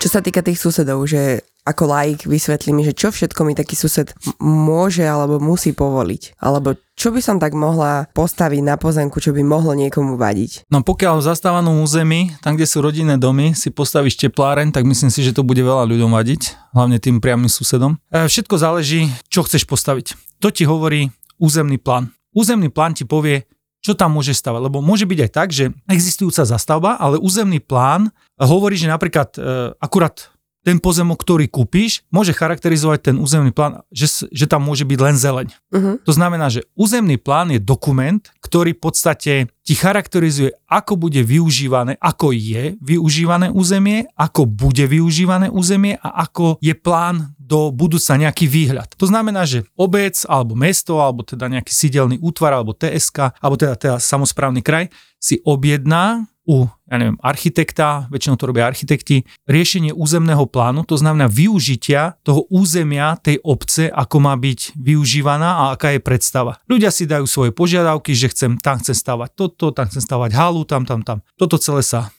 Čo 0.00 0.08
sa 0.08 0.24
týka 0.24 0.40
tých 0.40 0.56
susedov, 0.56 1.04
že 1.04 1.44
ako 1.64 1.84
laik 1.88 2.28
vysvetlí 2.28 2.76
mi, 2.76 2.84
že 2.84 2.92
čo 2.92 3.08
všetko 3.08 3.40
mi 3.48 3.56
taký 3.56 3.72
sused 3.72 4.12
môže 4.44 5.00
alebo 5.00 5.40
musí 5.40 5.72
povoliť. 5.72 6.36
Alebo 6.36 6.76
čo 6.94 7.10
by 7.10 7.20
som 7.24 7.40
tak 7.40 7.56
mohla 7.56 8.06
postaviť 8.12 8.60
na 8.60 8.76
pozemku, 8.76 9.16
čo 9.18 9.32
by 9.32 9.40
mohlo 9.40 9.72
niekomu 9.72 10.20
vadiť. 10.20 10.68
No 10.68 10.84
pokiaľ 10.84 11.24
v 11.24 11.26
zastávanom 11.32 11.80
území, 11.80 12.36
tam 12.44 12.54
kde 12.54 12.68
sú 12.68 12.84
rodinné 12.84 13.16
domy, 13.16 13.56
si 13.56 13.72
postavíš 13.72 14.20
tepláreň, 14.20 14.76
tak 14.76 14.84
myslím 14.84 15.08
si, 15.08 15.24
že 15.24 15.32
to 15.32 15.42
bude 15.42 15.58
veľa 15.58 15.88
ľuďom 15.88 16.12
vadiť, 16.12 16.72
hlavne 16.76 17.00
tým 17.00 17.18
priamým 17.18 17.48
susedom. 17.48 17.96
E, 18.12 18.28
všetko 18.28 18.54
záleží, 18.60 19.08
čo 19.32 19.42
chceš 19.42 19.64
postaviť. 19.64 20.14
To 20.44 20.52
ti 20.52 20.68
hovorí 20.68 21.08
územný 21.40 21.80
plán. 21.80 22.12
Územný 22.36 22.68
plán 22.68 22.92
ti 22.92 23.08
povie, 23.08 23.48
čo 23.80 23.96
tam 23.96 24.16
môže 24.16 24.36
stavať. 24.36 24.60
Lebo 24.68 24.84
môže 24.84 25.08
byť 25.08 25.18
aj 25.28 25.30
tak, 25.32 25.48
že 25.52 25.72
existujúca 25.88 26.44
zastavba, 26.44 26.96
ale 27.00 27.20
územný 27.20 27.60
plán 27.60 28.12
hovorí, 28.36 28.76
že 28.76 28.88
napríklad 28.88 29.36
e, 29.36 29.40
akurát 29.80 30.33
ten 30.64 30.80
pozemok, 30.80 31.20
ktorý 31.20 31.46
kúpiš, 31.52 32.02
môže 32.08 32.32
charakterizovať 32.32 33.12
ten 33.12 33.16
územný 33.20 33.52
plán, 33.52 33.84
že, 33.92 34.26
že 34.32 34.48
tam 34.48 34.64
môže 34.64 34.88
byť 34.88 34.98
len 34.98 35.16
zeleň. 35.20 35.48
Uh-huh. 35.52 36.00
To 36.02 36.12
znamená, 36.16 36.48
že 36.48 36.64
územný 36.72 37.20
plán 37.20 37.52
je 37.52 37.60
dokument, 37.60 38.24
ktorý 38.40 38.72
v 38.72 38.80
podstate 38.80 39.32
ti 39.64 39.74
charakterizuje, 39.76 40.56
ako 40.68 40.96
bude 40.96 41.20
využívané, 41.24 42.00
ako 42.00 42.32
je 42.32 42.76
využívané 42.80 43.48
územie, 43.52 44.08
ako 44.16 44.48
bude 44.48 44.84
využívané 44.88 45.52
územie 45.52 45.96
a 46.00 46.24
ako 46.24 46.60
je 46.60 46.72
plán 46.76 47.36
do 47.36 47.68
budúca 47.68 48.16
nejaký 48.16 48.48
výhľad. 48.48 48.96
To 48.96 49.04
znamená, 49.08 49.44
že 49.44 49.68
obec 49.76 50.16
alebo 50.24 50.56
mesto, 50.56 51.00
alebo 51.00 51.24
teda 51.24 51.48
nejaký 51.48 51.72
sídelný 51.72 52.16
útvar, 52.20 52.56
alebo 52.56 52.72
TSK, 52.72 53.40
alebo 53.40 53.56
teda, 53.60 53.76
teda 53.76 53.96
samozprávny 54.00 54.64
kraj 54.64 54.88
si 55.20 55.40
objedná 55.44 56.28
u, 56.44 56.68
ja 56.88 56.96
neviem, 57.00 57.16
architekta, 57.24 58.04
väčšinou 58.12 58.36
to 58.36 58.44
robia 58.44 58.68
architekti, 58.68 59.24
riešenie 59.48 59.96
územného 59.96 60.44
plánu, 60.44 60.84
to 60.84 61.00
znamená 61.00 61.24
využitia 61.28 62.20
toho 62.20 62.44
územia 62.52 63.16
tej 63.16 63.40
obce, 63.40 63.88
ako 63.88 64.16
má 64.20 64.36
byť 64.36 64.76
využívaná 64.76 65.50
a 65.56 65.64
aká 65.72 65.96
je 65.96 66.04
predstava. 66.04 66.60
Ľudia 66.68 66.92
si 66.92 67.08
dajú 67.08 67.24
svoje 67.24 67.50
požiadavky, 67.56 68.12
že 68.12 68.28
chcem, 68.28 68.60
tam 68.60 68.76
chcem 68.84 68.92
stavať 68.92 69.32
toto, 69.32 69.72
tam 69.72 69.88
chcem 69.88 70.04
stavať 70.04 70.30
halu, 70.36 70.68
tam, 70.68 70.84
tam, 70.84 71.00
tam. 71.00 71.24
Toto 71.40 71.56
celé 71.56 71.80
sa 71.80 72.12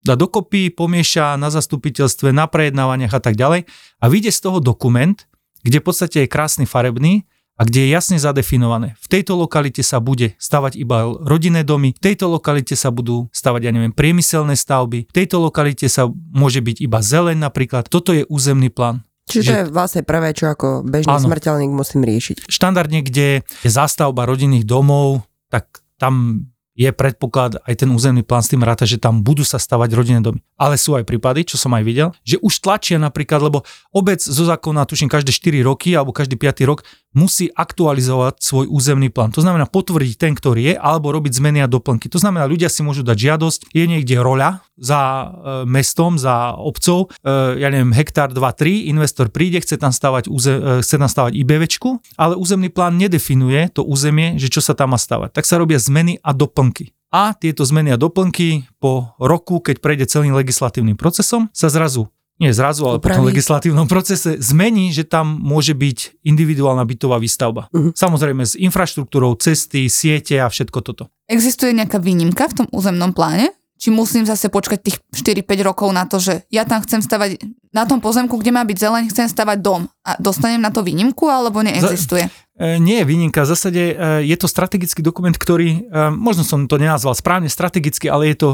dá 0.00 0.16
dokopy, 0.16 0.72
pomieša 0.72 1.36
na 1.36 1.52
zastupiteľstve, 1.52 2.32
na 2.32 2.48
prejednávaniach 2.48 3.12
a 3.12 3.20
tak 3.20 3.36
ďalej 3.36 3.68
a 4.00 4.04
vyjde 4.08 4.32
z 4.32 4.40
toho 4.40 4.58
dokument, 4.64 5.16
kde 5.60 5.82
v 5.82 5.84
podstate 5.84 6.16
je 6.24 6.32
krásny 6.32 6.64
farebný 6.64 7.28
a 7.58 7.66
kde 7.66 7.84
je 7.84 7.88
jasne 7.90 8.16
zadefinované. 8.16 8.94
V 9.02 9.06
tejto 9.10 9.34
lokalite 9.34 9.82
sa 9.82 9.98
bude 9.98 10.38
stavať 10.38 10.78
iba 10.78 11.10
rodinné 11.18 11.66
domy, 11.66 11.90
v 11.92 12.00
tejto 12.00 12.30
lokalite 12.30 12.78
sa 12.78 12.94
budú 12.94 13.26
stavať, 13.34 13.60
ja 13.66 13.72
neviem, 13.74 13.90
priemyselné 13.90 14.54
stavby, 14.54 15.10
v 15.10 15.14
tejto 15.14 15.42
lokalite 15.42 15.90
sa 15.90 16.06
môže 16.30 16.62
byť 16.62 16.86
iba 16.86 17.02
zeleň 17.02 17.36
napríklad. 17.42 17.90
Toto 17.90 18.14
je 18.14 18.22
územný 18.30 18.70
plán. 18.70 19.02
Čiže 19.28 19.42
to 19.44 19.52
Že- 19.52 19.58
je 19.60 19.64
vlastne 19.74 20.02
prvé, 20.06 20.28
čo 20.32 20.48
ako 20.48 20.86
bežný 20.88 21.12
Áno. 21.12 21.26
smrteľník 21.28 21.68
musím 21.68 22.00
riešiť. 22.00 22.48
štandardne, 22.48 23.04
kde 23.04 23.42
je 23.44 23.68
zástavba 23.68 24.24
rodinných 24.24 24.64
domov, 24.64 25.26
tak 25.52 25.82
tam 26.00 26.46
je 26.78 26.94
predpoklad, 26.94 27.58
aj 27.66 27.74
ten 27.74 27.90
územný 27.90 28.22
plán 28.22 28.38
s 28.38 28.54
tým 28.54 28.62
ráta, 28.62 28.86
že 28.86 29.02
tam 29.02 29.26
budú 29.26 29.42
sa 29.42 29.58
stavať 29.58 29.90
rodinné 29.98 30.22
domy. 30.22 30.38
Ale 30.54 30.78
sú 30.78 30.94
aj 30.94 31.02
prípady, 31.02 31.42
čo 31.42 31.58
som 31.58 31.74
aj 31.74 31.82
videl, 31.82 32.14
že 32.22 32.38
už 32.38 32.62
tlačia 32.62 33.02
napríklad, 33.02 33.42
lebo 33.42 33.66
obec 33.90 34.22
zo 34.22 34.46
zákona, 34.46 34.86
tuším, 34.86 35.10
každé 35.10 35.34
4 35.34 35.58
roky 35.66 35.98
alebo 35.98 36.14
každý 36.14 36.38
5 36.38 36.62
rok 36.70 36.86
musí 37.16 37.48
aktualizovať 37.48 38.40
svoj 38.42 38.66
územný 38.68 39.08
plán. 39.08 39.32
To 39.32 39.40
znamená 39.40 39.64
potvrdiť 39.64 40.14
ten, 40.20 40.32
ktorý 40.36 40.72
je, 40.72 40.74
alebo 40.76 41.12
robiť 41.12 41.40
zmeny 41.40 41.64
a 41.64 41.68
doplnky. 41.70 42.12
To 42.12 42.20
znamená, 42.20 42.44
ľudia 42.44 42.68
si 42.68 42.84
môžu 42.84 43.00
dať 43.00 43.16
žiadosť, 43.16 43.60
je 43.72 43.84
niekde 43.88 44.20
roľa 44.20 44.60
za 44.76 45.00
e, 45.00 45.24
mestom, 45.66 46.20
za 46.20 46.54
obcov, 46.54 47.10
e, 47.24 47.58
ja 47.58 47.68
neviem, 47.72 47.96
hektár 47.96 48.30
2-3, 48.30 48.92
investor 48.92 49.32
príde, 49.32 49.58
chce 49.64 49.80
tam 49.80 49.90
stavať, 49.90 50.28
úze, 50.28 50.52
e, 50.52 50.84
chce 50.84 50.96
tam 51.00 51.10
stavať 51.10 51.32
IBVčku, 51.34 51.90
ale 52.20 52.36
územný 52.36 52.68
plán 52.68 53.00
nedefinuje 53.00 53.72
to 53.72 53.82
územie, 53.82 54.36
že 54.36 54.52
čo 54.52 54.60
sa 54.60 54.76
tam 54.76 54.92
má 54.94 54.98
stavať. 55.00 55.32
Tak 55.32 55.48
sa 55.48 55.58
robia 55.58 55.80
zmeny 55.80 56.20
a 56.20 56.30
doplnky. 56.36 56.92
A 57.08 57.32
tieto 57.32 57.64
zmeny 57.64 57.96
a 57.96 57.96
doplnky 57.96 58.68
po 58.76 59.16
roku, 59.16 59.64
keď 59.64 59.80
prejde 59.80 60.04
celým 60.12 60.36
legislatívnym 60.36 60.92
procesom, 60.92 61.48
sa 61.56 61.72
zrazu 61.72 62.12
nie 62.38 62.54
zrazu, 62.54 62.86
ale 62.86 63.02
po 63.02 63.10
tom 63.10 63.26
legislatívnom 63.26 63.90
procese 63.90 64.38
zmení, 64.38 64.94
že 64.94 65.02
tam 65.02 65.42
môže 65.42 65.74
byť 65.74 66.22
individuálna 66.22 66.86
bytová 66.86 67.18
výstavba. 67.18 67.66
Mhm. 67.74 67.98
Samozrejme 67.98 68.42
s 68.46 68.54
infraštruktúrou, 68.54 69.34
cesty, 69.38 69.90
siete 69.90 70.38
a 70.38 70.46
všetko 70.46 70.78
toto. 70.86 71.10
Existuje 71.26 71.74
nejaká 71.74 71.98
výnimka 71.98 72.46
v 72.48 72.64
tom 72.64 72.66
územnom 72.70 73.10
pláne? 73.10 73.52
Či 73.78 73.94
musím 73.94 74.26
zase 74.26 74.50
počkať 74.50 74.78
tých 74.82 74.98
4-5 75.14 75.62
rokov 75.62 75.94
na 75.94 76.02
to, 76.02 76.18
že 76.18 76.42
ja 76.50 76.66
tam 76.66 76.82
chcem 76.82 76.98
stavať, 76.98 77.38
na 77.70 77.86
tom 77.86 78.02
pozemku, 78.02 78.34
kde 78.34 78.50
má 78.50 78.66
byť 78.66 78.74
zeleň, 78.74 79.04
chcem 79.14 79.30
stavať 79.30 79.62
dom 79.62 79.86
a 80.02 80.18
dostanem 80.18 80.58
na 80.58 80.74
to 80.74 80.82
výnimku, 80.82 81.30
alebo 81.30 81.62
neexistuje? 81.62 82.26
E, 82.58 82.74
nie 82.82 82.98
je 82.98 83.06
výnimka, 83.06 83.46
v 83.46 83.54
zásade 83.54 83.78
e, 83.78 83.94
je 84.26 84.34
to 84.34 84.50
strategický 84.50 84.98
dokument, 84.98 85.30
ktorý, 85.30 85.86
e, 85.86 86.10
možno 86.10 86.42
som 86.42 86.66
to 86.66 86.74
nenazval 86.74 87.14
správne 87.14 87.46
strategicky, 87.46 88.10
ale 88.10 88.34
je 88.34 88.36
to 88.42 88.50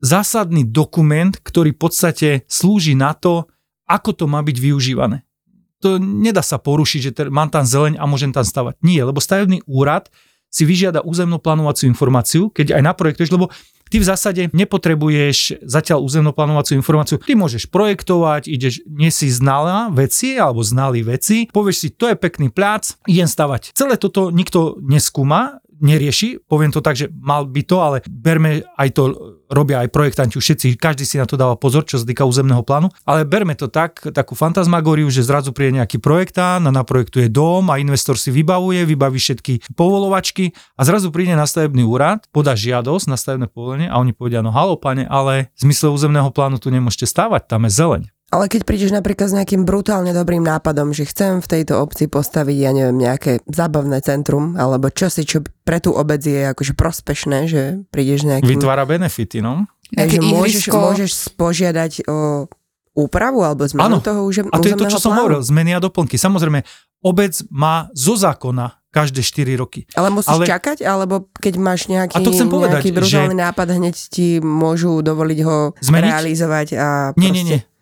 zásadný 0.00 0.66
dokument, 0.68 1.32
ktorý 1.32 1.72
v 1.72 1.80
podstate 1.80 2.28
slúži 2.46 2.96
na 2.96 3.16
to, 3.16 3.48
ako 3.86 4.12
to 4.12 4.24
má 4.26 4.42
byť 4.42 4.56
využívané. 4.58 5.22
To 5.84 6.00
nedá 6.00 6.40
sa 6.40 6.56
porušiť, 6.56 7.00
že 7.00 7.10
mám 7.28 7.52
tam 7.52 7.62
zeleň 7.62 8.00
a 8.00 8.04
môžem 8.08 8.32
tam 8.32 8.42
stavať. 8.42 8.80
Nie, 8.80 9.04
lebo 9.04 9.20
stavebný 9.20 9.62
úrad 9.68 10.08
si 10.48 10.64
vyžiada 10.64 11.04
územnú 11.04 11.36
plánovaciu 11.36 11.90
informáciu, 11.90 12.48
keď 12.48 12.80
aj 12.80 12.82
naprojektuješ, 12.82 13.34
lebo 13.34 13.52
ty 13.92 14.00
v 14.00 14.08
zásade 14.08 14.48
nepotrebuješ 14.56 15.62
zatiaľ 15.62 16.00
územnú 16.00 16.32
plánovaciu 16.32 16.80
informáciu. 16.80 17.20
Ty 17.20 17.36
môžeš 17.36 17.68
projektovať, 17.68 18.48
ideš, 18.48 18.80
nie 18.88 19.12
si 19.12 19.28
znalá 19.28 19.92
veci 19.92 20.40
alebo 20.40 20.64
znalý 20.64 21.04
veci, 21.04 21.46
povieš 21.52 21.76
si, 21.76 21.88
to 21.92 22.08
je 22.08 22.16
pekný 22.16 22.48
plác, 22.48 22.96
idem 23.04 23.28
stavať. 23.28 23.76
Celé 23.76 24.00
toto 24.00 24.32
nikto 24.32 24.80
neskúma, 24.80 25.60
nerieši, 25.80 26.42
poviem 26.48 26.72
to 26.72 26.80
tak, 26.80 26.96
že 26.96 27.12
mal 27.12 27.44
by 27.44 27.62
to, 27.64 27.76
ale 27.80 27.96
berme 28.08 28.64
aj 28.76 28.88
to, 28.96 29.02
robia 29.50 29.84
aj 29.84 29.92
projektanti, 29.92 30.36
všetci, 30.38 30.78
každý 30.80 31.06
si 31.06 31.16
na 31.20 31.26
to 31.28 31.38
dáva 31.38 31.54
pozor, 31.54 31.86
čo 31.86 32.00
sa 32.00 32.06
týka 32.06 32.26
územného 32.26 32.66
plánu, 32.66 32.90
ale 33.06 33.22
berme 33.22 33.54
to 33.54 33.70
tak, 33.70 34.02
takú 34.10 34.34
fantasmagóriu, 34.34 35.06
že 35.12 35.22
zrazu 35.22 35.54
príde 35.54 35.78
nejaký 35.78 36.02
projektán 36.02 36.66
a 36.66 36.74
naprojektuje 36.74 37.30
dom 37.30 37.70
a 37.70 37.78
investor 37.78 38.18
si 38.18 38.34
vybavuje, 38.34 38.88
vybaví 38.88 39.18
všetky 39.20 39.76
povolovačky 39.78 40.50
a 40.74 40.82
zrazu 40.82 41.14
príde 41.14 41.38
na 41.38 41.46
stavebný 41.46 41.86
úrad, 41.86 42.26
podá 42.34 42.58
žiadosť 42.58 43.06
na 43.06 43.16
stavebné 43.16 43.46
povolenie 43.50 43.88
a 43.90 44.00
oni 44.02 44.16
povedia, 44.16 44.42
no 44.42 44.50
halo 44.50 44.74
pane, 44.74 45.06
ale 45.06 45.54
v 45.54 45.70
zmysle 45.70 45.92
územného 45.92 46.30
plánu 46.34 46.58
tu 46.58 46.72
nemôžete 46.72 47.06
stávať, 47.06 47.46
tam 47.46 47.68
je 47.68 47.72
zeleň. 47.72 48.15
Ale 48.26 48.50
keď 48.50 48.66
prídeš 48.66 48.90
napríklad 48.90 49.30
s 49.30 49.36
nejakým 49.38 49.62
brutálne 49.62 50.10
dobrým 50.10 50.42
nápadom, 50.42 50.90
že 50.90 51.06
chcem 51.06 51.38
v 51.38 51.46
tejto 51.46 51.78
obci 51.78 52.10
postaviť, 52.10 52.56
ja 52.58 52.74
neviem, 52.74 52.98
nejaké 52.98 53.38
zábavné 53.46 54.02
centrum, 54.02 54.58
alebo 54.58 54.90
čosi, 54.90 55.22
čo 55.22 55.46
pre 55.62 55.78
tú 55.78 55.94
obec 55.94 56.18
je 56.18 56.50
akože 56.50 56.74
prospešné, 56.74 57.38
že 57.46 57.62
prídeš 57.94 58.26
nejakým... 58.26 58.50
Vytvára 58.58 58.82
benefity, 58.82 59.38
no. 59.38 59.70
Takže 59.94 60.18
Nejaké 60.18 60.18
môžeš, 60.18 60.64
môžeš 60.74 61.12
požiadať 61.38 61.92
o 62.10 62.50
úpravu 62.98 63.46
alebo 63.46 63.62
zmenu 63.62 64.02
toho 64.02 64.26
už 64.26 64.50
A 64.50 64.58
to 64.58 64.66
je 64.66 64.74
to, 64.74 64.90
čo 64.90 64.98
som 64.98 65.14
hovoril, 65.14 65.44
zmeny 65.44 65.76
a 65.76 65.78
doplnky. 65.78 66.18
Samozrejme, 66.18 66.66
obec 67.06 67.38
má 67.52 67.86
zo 67.94 68.18
zákona 68.18 68.82
každé 68.90 69.20
4 69.22 69.60
roky. 69.60 69.84
Ale 69.92 70.08
musíš 70.08 70.32
Ale- 70.32 70.48
ale... 70.48 70.52
čakať, 70.56 70.78
alebo 70.82 71.28
keď 71.36 71.54
máš 71.60 71.86
nejaký, 71.86 72.16
A 72.16 72.24
to 72.24 72.32
chcem 72.32 72.48
povedať, 72.48 72.80
nejaký 72.82 72.90
brutálny 72.96 73.36
že- 73.36 73.42
nápad, 73.44 73.66
hneď 73.76 73.94
ti 74.08 74.40
môžu 74.40 75.04
dovoliť 75.04 75.38
ho 75.44 75.56
Zmeniť? 75.78 76.10
realizovať 76.10 76.66
a 76.74 76.88
Nie, 77.14 77.30
proste... 77.30 77.36
nie, 77.36 77.44
nie. 77.44 77.60
Uh, 77.60 77.75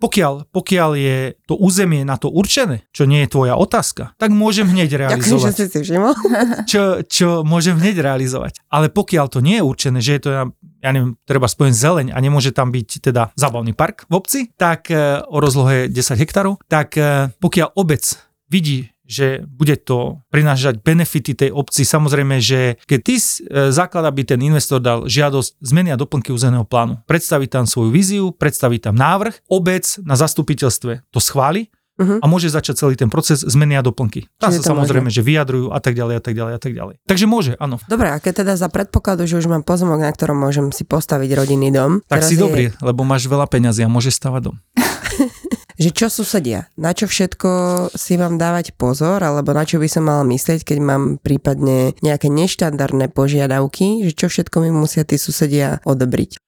pokiaľ, 0.00 0.48
pokiaľ 0.50 0.90
je 0.96 1.18
to 1.44 1.54
územie 1.58 2.02
na 2.02 2.16
to 2.16 2.30
určené, 2.30 2.86
čo 2.94 3.04
nie 3.04 3.24
je 3.24 3.32
tvoja 3.32 3.54
otázka, 3.58 4.16
tak 4.16 4.30
môžem 4.32 4.68
hneď 4.70 4.94
Ďakujem, 4.94 4.94
že 4.94 5.02
realizovať. 5.02 5.52
si 5.54 5.64
si 5.68 5.78
všimol. 5.84 6.12
Čo, 6.70 6.82
čo 7.04 7.28
môžem 7.44 7.76
hneď 7.76 8.00
realizovať. 8.00 8.62
Ale 8.72 8.88
pokiaľ 8.88 9.26
to 9.28 9.38
nie 9.44 9.60
je 9.60 9.64
určené, 9.64 9.98
že 10.00 10.16
je 10.16 10.20
to, 10.22 10.30
ja, 10.32 10.44
ja 10.80 10.90
neviem, 10.90 11.18
treba 11.28 11.50
spojiť 11.50 11.74
zeleň 11.74 12.06
a 12.14 12.18
nemôže 12.18 12.54
tam 12.54 12.72
byť 12.72 12.88
teda 13.10 13.34
zábavný 13.36 13.76
park 13.76 14.08
v 14.08 14.14
obci, 14.16 14.40
tak 14.56 14.88
uh, 14.90 15.22
o 15.28 15.38
rozlohe 15.42 15.90
10 15.90 15.94
hektárov, 16.18 16.58
tak 16.66 16.96
uh, 16.96 17.30
pokiaľ 17.38 17.76
obec 17.76 18.02
vidí, 18.48 18.93
že 19.04 19.44
bude 19.44 19.76
to 19.80 20.24
prinášať 20.32 20.80
benefity 20.80 21.36
tej 21.36 21.50
obci. 21.52 21.84
Samozrejme, 21.84 22.40
že 22.40 22.80
keď 22.88 23.00
ty 23.04 23.14
e, 23.16 23.22
základ, 23.70 24.08
aby 24.08 24.24
ten 24.24 24.40
investor 24.40 24.80
dal 24.80 25.04
žiadosť 25.04 25.60
zmeny 25.60 25.92
a 25.92 26.00
doplnky 26.00 26.32
územného 26.32 26.64
plánu, 26.64 27.00
predstaví 27.04 27.46
tam 27.46 27.68
svoju 27.68 27.92
víziu, 27.92 28.32
predstaví 28.32 28.80
tam 28.80 28.96
návrh, 28.96 29.44
obec 29.52 29.84
na 30.02 30.16
zastupiteľstve 30.16 31.08
to 31.12 31.20
schváli, 31.20 31.68
Mhm. 31.94 32.18
a 32.18 32.26
môže 32.26 32.50
začať 32.50 32.74
celý 32.74 32.94
ten 32.98 33.06
proces 33.06 33.46
zmeny 33.46 33.78
a 33.78 33.82
doplnky. 33.82 34.26
Tam 34.42 34.50
Čiže 34.50 34.66
sa 34.66 34.74
samozrejme, 34.74 35.14
že 35.14 35.22
vyjadrujú 35.22 35.70
a 35.70 35.78
tak 35.78 35.94
ďalej 35.94 36.14
a 36.18 36.22
tak 36.26 36.34
ďalej 36.34 36.52
a 36.58 36.60
tak 36.60 36.72
ďalej. 36.74 36.94
Takže 37.06 37.26
môže, 37.30 37.54
áno. 37.62 37.78
Dobre, 37.86 38.10
a 38.10 38.18
keď 38.18 38.42
teda 38.42 38.58
za 38.58 38.66
predpokladu, 38.66 39.30
že 39.30 39.38
už 39.38 39.46
mám 39.46 39.62
pozemok, 39.62 40.02
na 40.02 40.10
ktorom 40.10 40.34
môžem 40.34 40.74
si 40.74 40.82
postaviť 40.82 41.30
rodinný 41.38 41.70
dom. 41.70 42.02
Tak 42.10 42.26
si 42.26 42.34
je, 42.34 42.42
dobrý, 42.42 42.64
lebo 42.82 43.06
máš 43.06 43.30
veľa 43.30 43.46
peňazí 43.46 43.86
a 43.86 43.88
môžeš 43.90 44.18
stavať 44.18 44.50
dom. 44.50 44.58
Že 45.74 45.90
čo 45.90 46.06
susedia? 46.06 46.70
Na 46.78 46.94
čo 46.94 47.10
všetko 47.10 47.50
si 47.98 48.14
mám 48.14 48.38
dávať 48.38 48.78
pozor, 48.78 49.18
alebo 49.18 49.50
na 49.50 49.66
čo 49.66 49.82
by 49.82 49.88
som 49.90 50.06
mala 50.06 50.22
myslieť, 50.22 50.62
keď 50.62 50.78
mám 50.78 51.02
prípadne 51.18 51.98
nejaké 51.98 52.30
neštandardné 52.30 53.10
požiadavky, 53.10 54.06
že 54.06 54.12
čo 54.14 54.26
všetko 54.30 54.62
mi 54.62 54.70
musia 54.70 55.02
tí 55.02 55.18
susedia 55.18 55.82
odobriť. 55.82 56.38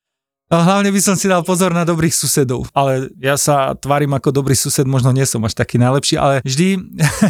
A 0.46 0.62
hlavne 0.62 0.94
by 0.94 1.02
som 1.02 1.18
si 1.18 1.26
dal 1.26 1.42
pozor 1.42 1.74
na 1.74 1.82
dobrých 1.82 2.14
susedov. 2.14 2.70
Ale 2.70 3.10
ja 3.18 3.34
sa 3.34 3.74
tvárim 3.74 4.14
ako 4.14 4.30
dobrý 4.30 4.54
sused, 4.54 4.86
možno 4.86 5.10
nie 5.10 5.26
som 5.26 5.42
až 5.42 5.58
taký 5.58 5.74
najlepší, 5.74 6.14
ale 6.14 6.38
vždy, 6.46 6.78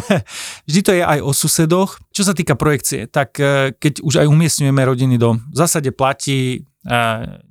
vždy 0.69 0.81
to 0.85 0.91
je 0.93 1.01
aj 1.01 1.19
o 1.25 1.33
susedoch. 1.33 1.97
Čo 2.13 2.29
sa 2.29 2.37
týka 2.37 2.53
projekcie, 2.53 3.09
tak 3.09 3.41
eh, 3.41 3.73
keď 3.73 4.05
už 4.05 4.21
aj 4.21 4.29
umiestňujeme 4.29 4.81
rodiny 4.85 5.17
dom, 5.17 5.41
v 5.49 5.57
zásade 5.57 5.89
platí 5.97 6.61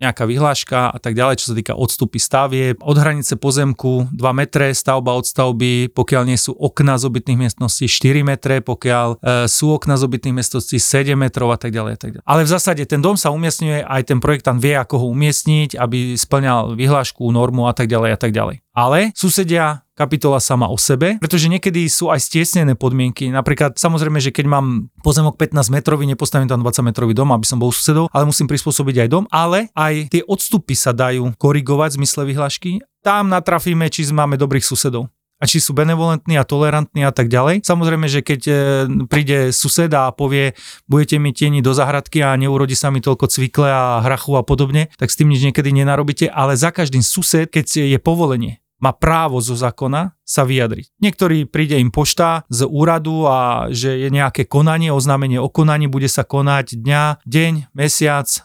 nejaká 0.00 0.24
vyhláška 0.24 0.90
a 0.90 0.98
tak 0.98 1.12
ďalej, 1.12 1.44
čo 1.44 1.52
sa 1.52 1.54
týka 1.54 1.76
odstupy 1.76 2.16
stavie, 2.16 2.72
od 2.80 2.96
hranice 2.96 3.36
pozemku 3.36 4.08
2 4.10 4.16
metre, 4.32 4.72
stavba 4.72 5.12
od 5.12 5.28
stavby, 5.28 5.92
pokiaľ 5.92 6.22
nie 6.24 6.40
sú 6.40 6.56
okna 6.56 6.96
z 6.96 7.04
obytných 7.06 7.38
miestností 7.46 7.84
4 7.86 8.24
metre, 8.24 8.64
pokiaľ 8.64 9.08
e, 9.20 9.46
sú 9.46 9.76
okna 9.76 10.00
z 10.00 10.02
obytných 10.08 10.40
miestností 10.40 10.80
7 10.80 11.12
metrov 11.14 11.52
a 11.52 11.60
tak 11.60 11.70
ďalej. 11.70 11.92
A 11.92 11.98
tak 12.00 12.10
ďalej. 12.16 12.24
Ale 12.24 12.42
v 12.42 12.50
zásade 12.50 12.82
ten 12.88 13.04
dom 13.04 13.20
sa 13.20 13.28
umiestňuje, 13.30 13.84
aj 13.84 14.02
ten 14.08 14.18
projektant 14.18 14.58
vie, 14.58 14.74
ako 14.74 15.04
ho 15.04 15.06
umiestniť, 15.12 15.76
aby 15.76 16.16
splňal 16.16 16.74
vyhlášku, 16.74 17.22
normu 17.28 17.68
a 17.68 17.76
tak 17.76 17.92
ďalej 17.92 18.10
a 18.16 18.18
tak 18.18 18.32
ďalej. 18.32 18.65
Ale 18.76 19.16
susedia 19.16 19.80
kapitola 19.96 20.36
sama 20.36 20.68
o 20.68 20.76
sebe, 20.76 21.16
pretože 21.16 21.48
niekedy 21.48 21.88
sú 21.88 22.12
aj 22.12 22.20
stiesnené 22.20 22.76
podmienky. 22.76 23.32
Napríklad, 23.32 23.80
samozrejme, 23.80 24.20
že 24.20 24.28
keď 24.28 24.44
mám 24.44 24.92
pozemok 25.00 25.40
15 25.40 25.72
metrový, 25.72 26.04
nepostavím 26.04 26.46
tam 26.46 26.60
20 26.60 26.84
metrový 26.84 27.16
dom, 27.16 27.32
aby 27.32 27.48
som 27.48 27.56
bol 27.56 27.72
susedov, 27.72 28.12
ale 28.12 28.28
musím 28.28 28.44
prispôsobiť 28.44 29.08
aj 29.08 29.08
dom, 29.08 29.24
ale 29.32 29.72
aj 29.72 30.12
tie 30.12 30.22
odstupy 30.28 30.76
sa 30.76 30.92
dajú 30.92 31.32
korigovať 31.40 31.96
v 31.96 31.98
zmysle 32.04 32.22
vyhlášky. 32.28 32.70
Tam 33.00 33.32
natrafíme, 33.32 33.88
či 33.88 34.04
máme 34.12 34.36
dobrých 34.36 34.68
susedov 34.68 35.08
a 35.36 35.44
či 35.44 35.60
sú 35.60 35.76
benevolentní 35.76 36.40
a 36.40 36.48
tolerantní 36.48 37.04
a 37.04 37.12
tak 37.12 37.28
ďalej. 37.28 37.60
Samozrejme, 37.60 38.08
že 38.08 38.24
keď 38.24 38.40
e, 38.48 38.54
príde 39.04 39.52
suseda 39.52 40.08
a 40.08 40.14
povie, 40.14 40.56
budete 40.88 41.20
mi 41.20 41.36
tieni 41.36 41.60
do 41.60 41.76
zahradky 41.76 42.24
a 42.24 42.32
neurodí 42.40 42.72
sa 42.72 42.88
mi 42.88 43.04
toľko 43.04 43.28
cvikle 43.28 43.68
a 43.68 44.00
hrachu 44.00 44.32
a 44.40 44.42
podobne, 44.42 44.88
tak 44.96 45.12
s 45.12 45.18
tým 45.20 45.28
nič 45.28 45.44
niekedy 45.44 45.76
nenarobíte, 45.76 46.32
ale 46.32 46.56
za 46.56 46.72
každým 46.72 47.04
sused, 47.04 47.52
keď 47.52 47.84
je 47.84 47.98
povolenie, 48.00 48.64
má 48.80 48.92
právo 48.92 49.40
zo 49.40 49.56
zákona 49.56 50.12
sa 50.26 50.42
vyjadriť. 50.44 50.92
Niektorí 51.00 51.48
príde 51.48 51.80
im 51.80 51.88
pošta 51.88 52.44
z 52.52 52.68
úradu 52.68 53.24
a 53.24 53.70
že 53.72 53.96
je 53.96 54.08
nejaké 54.12 54.44
konanie, 54.44 54.92
oznámenie 54.92 55.40
o 55.40 55.48
konaní, 55.48 55.88
bude 55.88 56.10
sa 56.10 56.26
konať 56.26 56.76
dňa, 56.76 57.24
deň, 57.24 57.72
mesiac, 57.72 58.28
e, 58.28 58.40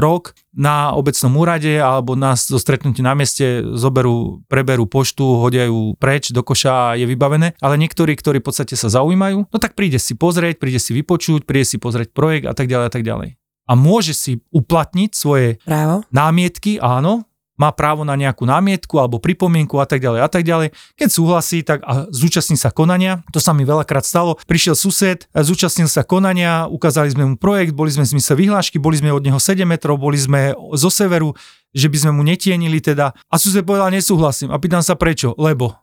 rok 0.00 0.34
na 0.56 0.96
obecnom 0.96 1.30
úrade 1.38 1.78
alebo 1.78 2.18
nás 2.18 2.48
zo 2.48 2.58
stretnutia 2.58 3.04
na 3.06 3.14
mieste 3.14 3.62
zoberú, 3.76 4.42
preberú 4.50 4.88
poštu, 4.88 5.38
hodia 5.38 5.68
ju 5.68 5.94
preč 6.00 6.34
do 6.34 6.42
koša 6.42 6.94
a 6.94 6.96
je 6.98 7.06
vybavené. 7.06 7.54
Ale 7.62 7.78
niektorí, 7.78 8.16
ktorí 8.18 8.42
v 8.42 8.48
podstate 8.48 8.74
sa 8.74 8.90
zaujímajú, 8.90 9.46
no 9.46 9.56
tak 9.60 9.78
príde 9.78 10.00
si 10.00 10.18
pozrieť, 10.18 10.58
príde 10.58 10.82
si 10.82 10.96
vypočuť, 10.96 11.44
príde 11.46 11.68
si 11.68 11.76
pozrieť 11.78 12.10
projekt 12.10 12.48
a 12.50 12.56
tak 12.56 12.66
ďalej 12.66 12.86
a 12.88 12.92
tak 12.92 13.04
ďalej. 13.06 13.38
A 13.68 13.76
môže 13.76 14.16
si 14.16 14.40
uplatniť 14.48 15.10
svoje 15.12 15.60
Právo? 15.60 16.00
námietky, 16.08 16.80
áno, 16.80 17.27
má 17.58 17.74
právo 17.74 18.06
na 18.06 18.14
nejakú 18.14 18.46
námietku 18.46 18.96
alebo 18.96 19.18
pripomienku 19.18 19.76
a 19.82 19.86
tak 19.90 19.98
ďalej 20.00 20.20
a 20.22 20.28
tak 20.30 20.46
ďalej. 20.46 20.70
Keď 20.94 21.08
súhlasí, 21.10 21.66
tak 21.66 21.82
a 21.82 22.06
zúčastní 22.08 22.54
sa 22.54 22.70
konania. 22.70 23.26
To 23.34 23.42
sa 23.42 23.50
mi 23.50 23.66
veľakrát 23.66 24.06
stalo. 24.06 24.38
Prišiel 24.46 24.78
sused, 24.78 25.26
zúčastnil 25.34 25.90
sa 25.90 26.06
konania, 26.06 26.70
ukázali 26.70 27.10
sme 27.10 27.24
mu 27.26 27.34
projekt, 27.34 27.74
boli 27.74 27.90
sme 27.90 28.06
v 28.06 28.14
zmysle 28.16 28.38
vyhlášky, 28.38 28.78
boli 28.78 28.96
sme 28.96 29.10
od 29.10 29.26
neho 29.26 29.42
7 29.42 29.66
metrov, 29.66 29.98
boli 29.98 30.16
sme 30.16 30.54
zo 30.78 30.88
severu, 30.88 31.34
že 31.74 31.90
by 31.90 31.96
sme 31.98 32.10
mu 32.14 32.22
netienili 32.22 32.78
teda. 32.78 33.10
A 33.28 33.34
sused 33.36 33.66
povedal, 33.66 33.90
nesúhlasím. 33.90 34.54
A 34.54 34.56
pýtam 34.62 34.80
sa 34.80 34.94
prečo, 34.94 35.34
lebo. 35.36 35.74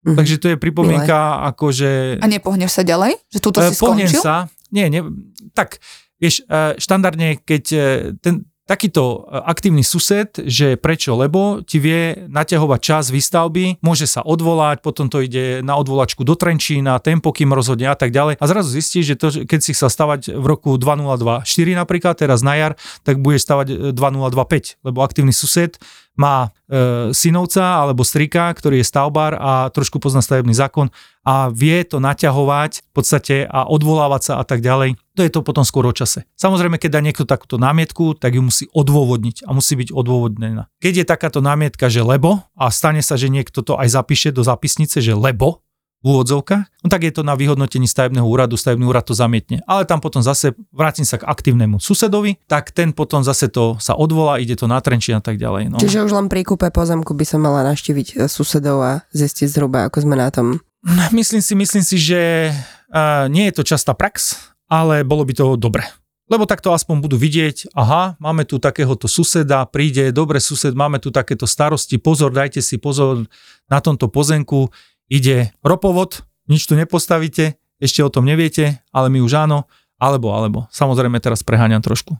Mhm. 0.00 0.16
Takže 0.16 0.34
to 0.40 0.46
je 0.48 0.56
pripomienka, 0.56 1.44
akože... 1.52 2.24
A 2.24 2.26
nepohneš 2.26 2.72
sa 2.72 2.82
ďalej? 2.82 3.20
Že 3.28 3.38
túto 3.44 3.58
E, 3.60 3.68
si 3.68 3.76
skončil? 3.76 4.20
sa. 4.24 4.48
Nie, 4.72 4.88
nie, 4.88 5.04
tak, 5.52 5.76
vieš, 6.16 6.40
e, 6.48 6.78
štandardne, 6.80 7.42
keď 7.44 7.64
e, 7.68 7.78
ten, 8.16 8.48
takýto 8.70 9.26
e, 9.26 9.42
aktívny 9.50 9.82
sused, 9.82 10.38
že 10.38 10.78
prečo, 10.78 11.18
lebo 11.18 11.58
ti 11.66 11.82
vie 11.82 12.30
naťahovať 12.30 12.78
čas 12.78 13.10
výstavby, 13.10 13.82
môže 13.82 14.06
sa 14.06 14.22
odvolať, 14.22 14.78
potom 14.86 15.10
to 15.10 15.18
ide 15.26 15.66
na 15.66 15.74
odvolačku 15.74 16.22
do 16.22 16.38
Trenčína, 16.38 17.02
tempo, 17.02 17.34
kým 17.34 17.50
rozhodne 17.50 17.90
a 17.90 17.98
tak 17.98 18.14
ďalej. 18.14 18.38
A 18.38 18.44
zrazu 18.46 18.70
zistíš, 18.70 19.04
že 19.10 19.16
to, 19.18 19.26
keď 19.42 19.58
si 19.58 19.74
chcel 19.74 19.90
stavať 19.90 20.30
v 20.30 20.44
roku 20.46 20.78
2024 20.78 21.42
napríklad, 21.74 22.14
teraz 22.14 22.46
na 22.46 22.54
jar, 22.54 22.72
tak 23.02 23.18
budeš 23.18 23.50
stavať 23.50 23.90
e, 23.90 23.98
2025, 23.98 24.86
lebo 24.86 25.02
aktívny 25.02 25.34
sused 25.34 25.82
má 26.18 26.50
e, 26.66 27.10
synovca 27.14 27.82
alebo 27.82 28.06
strika, 28.06 28.50
ktorý 28.52 28.82
je 28.82 28.90
stavbar 28.90 29.36
a 29.38 29.52
trošku 29.70 30.02
pozná 30.02 30.20
stavebný 30.20 30.52
zákon 30.52 30.90
a 31.20 31.52
vie 31.52 31.84
to 31.84 32.00
naťahovať 32.00 32.72
v 32.80 32.90
podstate 32.96 33.36
a 33.44 33.68
odvolávať 33.68 34.22
sa 34.32 34.34
a 34.40 34.44
tak 34.44 34.64
ďalej. 34.64 34.96
To 35.16 35.20
je 35.20 35.32
to 35.32 35.44
potom 35.44 35.64
skôr 35.68 35.84
o 35.84 35.94
čase. 35.94 36.24
Samozrejme, 36.40 36.80
keď 36.80 36.90
dá 36.96 37.00
niekto 37.04 37.28
takúto 37.28 37.60
námietku, 37.60 38.16
tak 38.16 38.36
ju 38.36 38.42
musí 38.44 38.64
odôvodniť 38.72 39.44
a 39.44 39.52
musí 39.52 39.76
byť 39.76 39.92
odôvodnená. 39.92 40.72
Keď 40.80 41.04
je 41.04 41.06
takáto 41.06 41.44
námietka, 41.44 41.92
že 41.92 42.00
lebo 42.00 42.40
a 42.56 42.72
stane 42.72 43.04
sa, 43.04 43.20
že 43.20 43.28
niekto 43.28 43.60
to 43.60 43.76
aj 43.76 43.88
zapíše 43.92 44.32
do 44.32 44.40
zapisnice, 44.40 45.04
že 45.04 45.12
lebo, 45.12 45.60
úvodzovkách, 46.00 46.64
no 46.84 46.88
tak 46.88 47.04
je 47.04 47.12
to 47.12 47.20
na 47.20 47.36
vyhodnotení 47.36 47.84
stavebného 47.84 48.24
úradu, 48.24 48.56
stavebný 48.56 48.88
úrad 48.88 49.04
to 49.04 49.12
zamietne. 49.12 49.60
Ale 49.68 49.84
tam 49.84 50.00
potom 50.00 50.24
zase 50.24 50.56
vrátim 50.72 51.04
sa 51.04 51.20
k 51.20 51.28
aktívnemu 51.28 51.76
susedovi, 51.76 52.40
tak 52.48 52.72
ten 52.72 52.96
potom 52.96 53.20
zase 53.20 53.52
to 53.52 53.76
sa 53.76 53.92
odvolá, 53.92 54.40
ide 54.40 54.56
to 54.56 54.64
na 54.64 54.80
Trenčín 54.80 55.20
a 55.20 55.22
tak 55.24 55.36
ďalej. 55.36 55.72
No. 55.72 55.76
Čiže 55.76 56.08
už 56.08 56.12
len 56.16 56.26
pri 56.32 56.44
kúpe 56.44 56.72
pozemku 56.72 57.12
by 57.12 57.24
som 57.28 57.44
mala 57.44 57.60
naštíviť 57.68 58.16
e, 58.16 58.28
susedov 58.32 58.78
a 58.80 58.92
zistiť 59.12 59.48
zhruba, 59.52 59.92
ako 59.92 60.08
sme 60.08 60.16
na 60.16 60.32
tom. 60.32 60.64
Myslím 61.12 61.44
si, 61.44 61.52
myslím 61.52 61.84
si, 61.84 62.00
že 62.00 62.48
uh, 62.88 63.28
nie 63.28 63.52
je 63.52 63.60
to 63.60 63.62
častá 63.68 63.92
prax, 63.92 64.40
ale 64.72 65.04
bolo 65.04 65.28
by 65.28 65.32
to 65.36 65.60
dobre. 65.60 65.84
Lebo 66.30 66.46
takto 66.46 66.70
aspoň 66.70 67.02
budú 67.02 67.18
vidieť, 67.18 67.74
aha, 67.74 68.14
máme 68.22 68.46
tu 68.46 68.62
takéhoto 68.62 69.10
suseda, 69.10 69.66
príde, 69.66 70.14
dobre 70.14 70.38
sused, 70.38 70.70
máme 70.78 71.02
tu 71.02 71.10
takéto 71.10 71.42
starosti, 71.42 71.98
pozor, 71.98 72.30
dajte 72.30 72.62
si 72.62 72.78
pozor 72.78 73.26
na 73.66 73.82
tomto 73.82 74.06
pozemku, 74.06 74.70
ide 75.10 75.50
ropovod, 75.60 76.22
nič 76.46 76.70
tu 76.70 76.78
nepostavíte, 76.78 77.58
ešte 77.82 78.00
o 78.06 78.12
tom 78.12 78.24
neviete, 78.24 78.80
ale 78.94 79.10
my 79.10 79.20
už 79.20 79.44
áno, 79.44 79.66
alebo, 79.98 80.32
alebo. 80.32 80.70
Samozrejme 80.70 81.18
teraz 81.18 81.42
preháňam 81.42 81.82
trošku. 81.82 82.16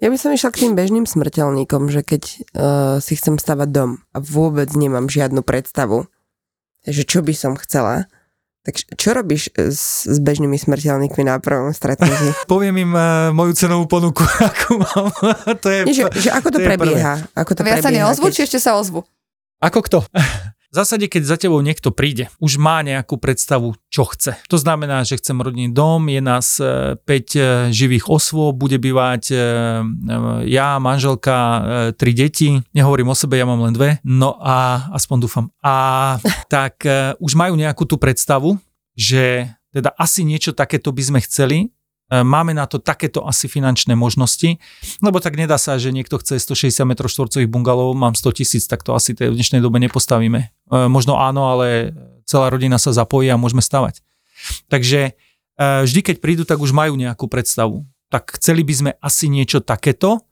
Ja 0.00 0.08
by 0.08 0.16
som 0.16 0.32
išla 0.32 0.48
k 0.48 0.64
tým 0.64 0.72
bežným 0.72 1.04
smrteľníkom, 1.04 1.92
že 1.92 2.00
keď 2.00 2.22
uh, 2.24 2.96
si 3.04 3.20
chcem 3.20 3.36
stavať 3.36 3.68
dom 3.68 3.90
a 4.16 4.18
vôbec 4.22 4.72
nemám 4.72 5.12
žiadnu 5.12 5.44
predstavu, 5.44 6.08
že 6.88 7.04
čo 7.04 7.20
by 7.20 7.36
som 7.36 7.52
chcela, 7.60 8.08
tak 8.64 8.76
čo 8.76 9.16
robíš 9.16 9.52
e, 9.56 9.72
s, 9.72 10.04
s 10.04 10.16
bežnými 10.20 10.56
smrteľníkmi 10.56 11.24
na 11.24 11.40
prvom 11.40 11.72
stretnutí? 11.72 12.32
Poviem 12.52 12.76
im 12.80 12.92
uh, 12.92 13.32
moju 13.32 13.52
cenovú 13.56 13.88
ponuku, 13.88 14.24
akú 14.52 14.80
mám. 14.80 15.12
to 15.60 15.68
je, 15.68 15.78
Nie, 15.88 15.96
že, 15.96 16.04
že 16.16 16.30
ako 16.32 16.48
to, 16.52 16.58
to 16.60 16.64
prebieha? 16.64 17.24
Ako 17.36 17.52
to 17.56 17.64
Viac 17.64 17.84
sa 17.84 17.88
prebieha, 17.88 18.08
neozvu, 18.08 18.28
keď- 18.28 18.36
či 18.36 18.40
ešte 18.48 18.58
sa 18.60 18.76
ozvu? 18.76 19.04
Ako 19.60 19.84
kto? 19.84 20.04
V 20.70 20.78
zásade, 20.78 21.10
keď 21.10 21.22
za 21.26 21.34
tebou 21.34 21.58
niekto 21.66 21.90
príde, 21.90 22.30
už 22.38 22.54
má 22.62 22.78
nejakú 22.86 23.18
predstavu, 23.18 23.74
čo 23.90 24.06
chce. 24.06 24.38
To 24.46 24.54
znamená, 24.54 25.02
že 25.02 25.18
chcem 25.18 25.34
rodinný 25.42 25.74
dom, 25.74 26.06
je 26.06 26.22
nás 26.22 26.62
5 26.62 27.74
živých 27.74 28.06
osôb, 28.06 28.54
bude 28.54 28.78
bývať 28.78 29.34
e, 29.34 29.34
e, 29.34 29.40
ja, 30.46 30.78
manželka, 30.78 31.34
e, 31.34 31.60
tri 31.98 32.14
deti, 32.14 32.62
nehovorím 32.70 33.10
o 33.10 33.18
sebe, 33.18 33.34
ja 33.34 33.50
mám 33.50 33.66
len 33.66 33.74
dve, 33.74 33.98
no 34.06 34.38
a 34.38 34.86
aspoň 34.94 35.16
dúfam. 35.18 35.50
A 35.58 35.74
tak 36.54 36.86
e, 36.86 37.18
už 37.18 37.34
majú 37.34 37.58
nejakú 37.58 37.82
tú 37.82 37.98
predstavu, 37.98 38.54
že 38.94 39.50
teda 39.74 39.90
asi 39.98 40.22
niečo 40.22 40.54
takéto 40.54 40.94
by 40.94 41.02
sme 41.02 41.18
chceli, 41.26 41.58
E, 41.66 41.79
máme 42.10 42.52
na 42.52 42.66
to 42.66 42.82
takéto 42.82 43.22
asi 43.22 43.46
finančné 43.46 43.94
možnosti, 43.94 44.58
lebo 44.98 45.22
tak 45.22 45.38
nedá 45.38 45.54
sa, 45.56 45.78
že 45.78 45.94
niekto 45.94 46.18
chce 46.18 46.42
160 46.42 46.82
m 46.82 46.92
štvorcových 46.98 47.46
bungalov, 47.46 47.94
mám 47.94 48.18
100 48.18 48.42
tisíc, 48.42 48.66
tak 48.66 48.82
to 48.82 48.98
asi 48.98 49.14
v 49.14 49.38
dnešnej 49.38 49.62
dobe 49.62 49.78
nepostavíme. 49.78 50.40
E, 50.42 50.76
Možno 50.90 51.22
áno, 51.22 51.54
ale 51.54 51.94
celá 52.26 52.50
rodina 52.50 52.82
sa 52.82 52.90
zapojí 52.90 53.30
a 53.30 53.38
môžeme 53.38 53.62
stavať. 53.62 54.02
Takže 54.66 55.00
e, 55.06 55.12
vždy, 55.86 56.00
keď 56.02 56.16
prídu, 56.18 56.42
tak 56.42 56.58
už 56.58 56.74
majú 56.74 56.98
nejakú 56.98 57.30
predstavu. 57.30 57.86
Tak 58.10 58.42
chceli 58.42 58.66
by 58.66 58.74
sme 58.74 58.90
asi 58.98 59.30
niečo 59.30 59.62
takéto 59.62 60.26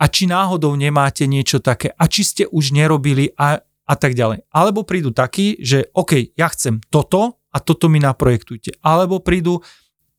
a 0.00 0.08
či 0.08 0.24
náhodou 0.24 0.72
nemáte 0.72 1.28
niečo 1.28 1.60
také 1.60 1.92
a 1.92 2.08
či 2.08 2.24
ste 2.24 2.44
už 2.48 2.72
nerobili 2.72 3.36
a, 3.36 3.60
a 3.60 3.94
tak 4.00 4.16
ďalej. 4.16 4.48
Alebo 4.48 4.88
prídu 4.88 5.12
takí, 5.12 5.60
že 5.60 5.92
OK, 5.92 6.32
ja 6.32 6.48
chcem 6.48 6.80
toto, 6.88 7.40
a 7.50 7.58
toto 7.58 7.90
mi 7.90 7.98
naprojektujte. 7.98 8.78
Alebo 8.80 9.18
prídu, 9.18 9.60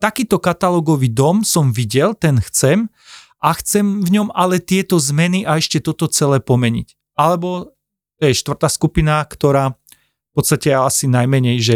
takýto 0.02 0.42
katalógový 0.42 1.14
dom 1.14 1.46
som 1.46 1.70
videl, 1.70 2.18
ten 2.18 2.42
chcem 2.42 2.90
a 3.38 3.54
chcem 3.54 4.02
v 4.02 4.10
ňom 4.18 4.34
ale 4.34 4.58
tieto 4.58 4.98
zmeny 4.98 5.46
a 5.46 5.62
ešte 5.62 5.78
toto 5.78 6.10
celé 6.10 6.42
pomeniť. 6.42 6.98
Alebo 7.14 7.78
to 8.18 8.24
je 8.26 8.34
štvrtá 8.34 8.66
skupina, 8.70 9.22
ktorá 9.22 9.78
v 9.78 10.32
podstate 10.34 10.74
asi 10.74 11.06
najmenej, 11.06 11.58
že 11.62 11.76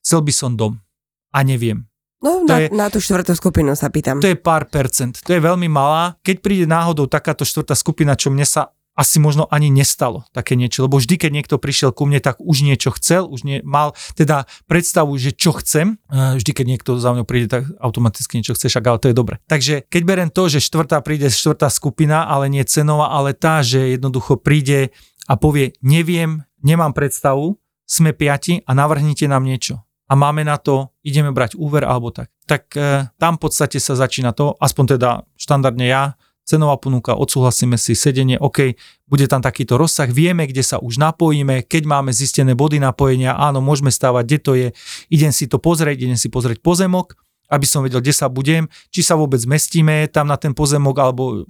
chcel 0.00 0.24
by 0.24 0.32
som 0.32 0.56
dom 0.56 0.80
a 1.28 1.44
neviem. 1.44 1.84
No, 2.18 2.42
To 2.42 2.50
na, 2.50 2.56
je- 2.66 2.70
na 2.74 2.86
tú 2.90 2.98
štvrtú 2.98 3.36
skupinu 3.36 3.76
sa 3.78 3.92
pýtam. 3.92 4.18
To 4.18 4.26
je 4.26 4.34
pár 4.34 4.66
percent, 4.66 5.14
to 5.22 5.30
je 5.30 5.38
veľmi 5.38 5.70
malá. 5.70 6.18
Keď 6.26 6.36
príde 6.42 6.66
náhodou 6.66 7.06
takáto 7.06 7.46
štvrtá 7.46 7.78
skupina, 7.78 8.18
čo 8.18 8.32
mne 8.34 8.42
sa 8.42 8.74
asi 8.98 9.22
možno 9.22 9.46
ani 9.46 9.70
nestalo 9.70 10.26
také 10.34 10.58
niečo, 10.58 10.82
lebo 10.82 10.98
vždy, 10.98 11.14
keď 11.22 11.30
niekto 11.30 11.56
prišiel 11.62 11.94
ku 11.94 12.02
mne, 12.02 12.18
tak 12.18 12.42
už 12.42 12.66
niečo 12.66 12.90
chcel, 12.98 13.30
už 13.30 13.46
nie, 13.46 13.62
mal 13.62 13.94
teda 14.18 14.50
predstavu, 14.66 15.14
že 15.14 15.30
čo 15.30 15.54
chcem. 15.54 16.02
Vždy, 16.10 16.50
keď 16.50 16.66
niekto 16.66 16.90
za 16.98 17.14
mňou 17.14 17.22
príde, 17.22 17.46
tak 17.46 17.70
automaticky 17.78 18.42
niečo 18.42 18.58
chceš, 18.58 18.82
ale 18.82 18.98
to 18.98 19.14
je 19.14 19.14
dobre. 19.14 19.38
Takže 19.46 19.86
keď 19.86 20.02
berem 20.02 20.30
to, 20.34 20.50
že 20.50 20.58
štvrtá 20.58 20.98
príde 21.06 21.30
štvrtá 21.30 21.70
skupina, 21.70 22.26
ale 22.26 22.50
nie 22.50 22.66
cenová, 22.66 23.14
ale 23.14 23.38
tá, 23.38 23.62
že 23.62 23.94
jednoducho 23.94 24.34
príde 24.34 24.90
a 25.30 25.38
povie, 25.38 25.78
neviem, 25.78 26.42
nemám 26.66 26.90
predstavu, 26.90 27.54
sme 27.86 28.12
piati 28.12 28.66
a 28.66 28.74
navrhnite 28.74 29.30
nám 29.30 29.46
niečo. 29.46 29.86
A 30.08 30.16
máme 30.16 30.40
na 30.40 30.56
to, 30.56 30.96
ideme 31.04 31.30
brať 31.36 31.54
úver 31.60 31.84
alebo 31.84 32.08
tak. 32.08 32.32
Tak 32.48 32.72
e, 32.74 33.12
tam 33.20 33.36
v 33.36 33.40
podstate 33.44 33.76
sa 33.76 33.92
začína 33.92 34.32
to, 34.32 34.56
aspoň 34.56 34.96
teda 34.96 35.10
štandardne 35.36 35.84
ja, 35.84 36.16
cenová 36.48 36.80
ponuka, 36.80 37.12
odsúhlasíme 37.12 37.76
si 37.76 37.92
sedenie, 37.92 38.40
OK, 38.40 38.72
bude 39.04 39.28
tam 39.28 39.44
takýto 39.44 39.76
rozsah, 39.76 40.08
vieme, 40.08 40.48
kde 40.48 40.64
sa 40.64 40.80
už 40.80 40.96
napojíme, 40.96 41.68
keď 41.68 41.84
máme 41.84 42.08
zistené 42.16 42.56
body 42.56 42.80
napojenia, 42.80 43.36
áno, 43.36 43.60
môžeme 43.60 43.92
stávať, 43.92 44.24
kde 44.24 44.38
to 44.40 44.52
je, 44.56 44.68
idem 45.12 45.28
si 45.28 45.44
to 45.44 45.60
pozrieť, 45.60 46.08
idem 46.08 46.16
si 46.16 46.32
pozrieť 46.32 46.64
pozemok, 46.64 47.20
aby 47.52 47.68
som 47.68 47.84
vedel, 47.84 48.00
kde 48.00 48.16
sa 48.16 48.32
budem, 48.32 48.72
či 48.88 49.04
sa 49.04 49.20
vôbec 49.20 49.44
mestíme 49.44 50.08
tam 50.08 50.32
na 50.32 50.40
ten 50.40 50.56
pozemok, 50.56 50.96
alebo 50.96 51.44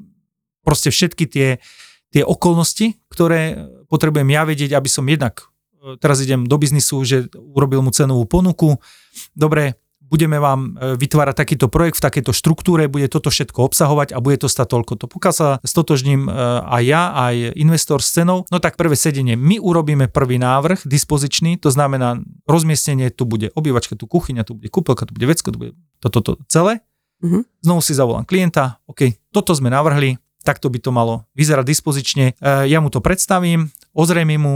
proste 0.66 0.90
všetky 0.90 1.24
tie, 1.30 1.48
tie 2.10 2.22
okolnosti, 2.26 2.98
ktoré 3.06 3.70
potrebujem 3.86 4.34
ja 4.34 4.42
vedieť, 4.42 4.74
aby 4.74 4.90
som 4.90 5.06
jednak, 5.06 5.46
e, 5.78 5.94
teraz 6.02 6.18
idem 6.22 6.42
do 6.42 6.58
biznisu, 6.58 7.06
že 7.06 7.30
urobil 7.38 7.86
mu 7.86 7.94
cenovú 7.94 8.26
ponuku, 8.26 8.82
dobre, 9.38 9.78
budeme 10.08 10.40
vám 10.40 10.74
e, 10.74 10.96
vytvárať 10.96 11.36
takýto 11.36 11.66
projekt 11.68 12.00
v 12.00 12.04
takejto 12.08 12.32
štruktúre, 12.32 12.88
bude 12.88 13.06
toto 13.12 13.28
všetko 13.28 13.68
obsahovať 13.68 14.16
a 14.16 14.18
bude 14.24 14.40
to 14.40 14.48
stať 14.48 14.72
toľko. 14.72 14.92
To 15.00 15.06
pokiaľ 15.06 15.34
sa 15.36 15.48
stotožním 15.62 16.26
e, 16.26 16.30
aj 16.64 16.82
ja, 16.82 17.02
aj 17.12 17.34
investor 17.60 18.00
s 18.00 18.16
cenou, 18.16 18.48
no 18.48 18.56
tak 18.58 18.80
prvé 18.80 18.96
sedenie. 18.96 19.36
My 19.36 19.60
urobíme 19.60 20.08
prvý 20.08 20.40
návrh 20.40 20.88
dispozičný, 20.88 21.60
to 21.60 21.68
znamená 21.68 22.18
rozmiestnenie, 22.48 23.12
tu 23.12 23.28
bude 23.28 23.52
obývačka, 23.52 23.94
tu 23.94 24.08
kuchyňa, 24.08 24.48
tu 24.48 24.56
bude 24.56 24.72
kúpelka, 24.72 25.04
tu 25.04 25.12
bude 25.12 25.28
vecko, 25.28 25.52
tu 25.52 25.58
bude 25.60 25.72
toto 26.00 26.24
to, 26.24 26.32
celé. 26.48 26.80
Mhm. 27.20 27.44
Znovu 27.62 27.80
si 27.84 27.92
zavolám 27.92 28.24
klienta, 28.24 28.80
OK, 28.88 29.12
toto 29.34 29.52
sme 29.52 29.68
navrhli, 29.68 30.16
takto 30.46 30.70
by 30.72 30.78
to 30.80 30.90
malo 30.94 31.28
vyzerať 31.36 31.64
dispozične. 31.68 32.26
E, 32.40 32.66
Ja 32.70 32.80
mu 32.80 32.88
to 32.88 33.04
predstavím, 33.04 33.68
ozrejmím 33.92 34.40
mu 34.40 34.54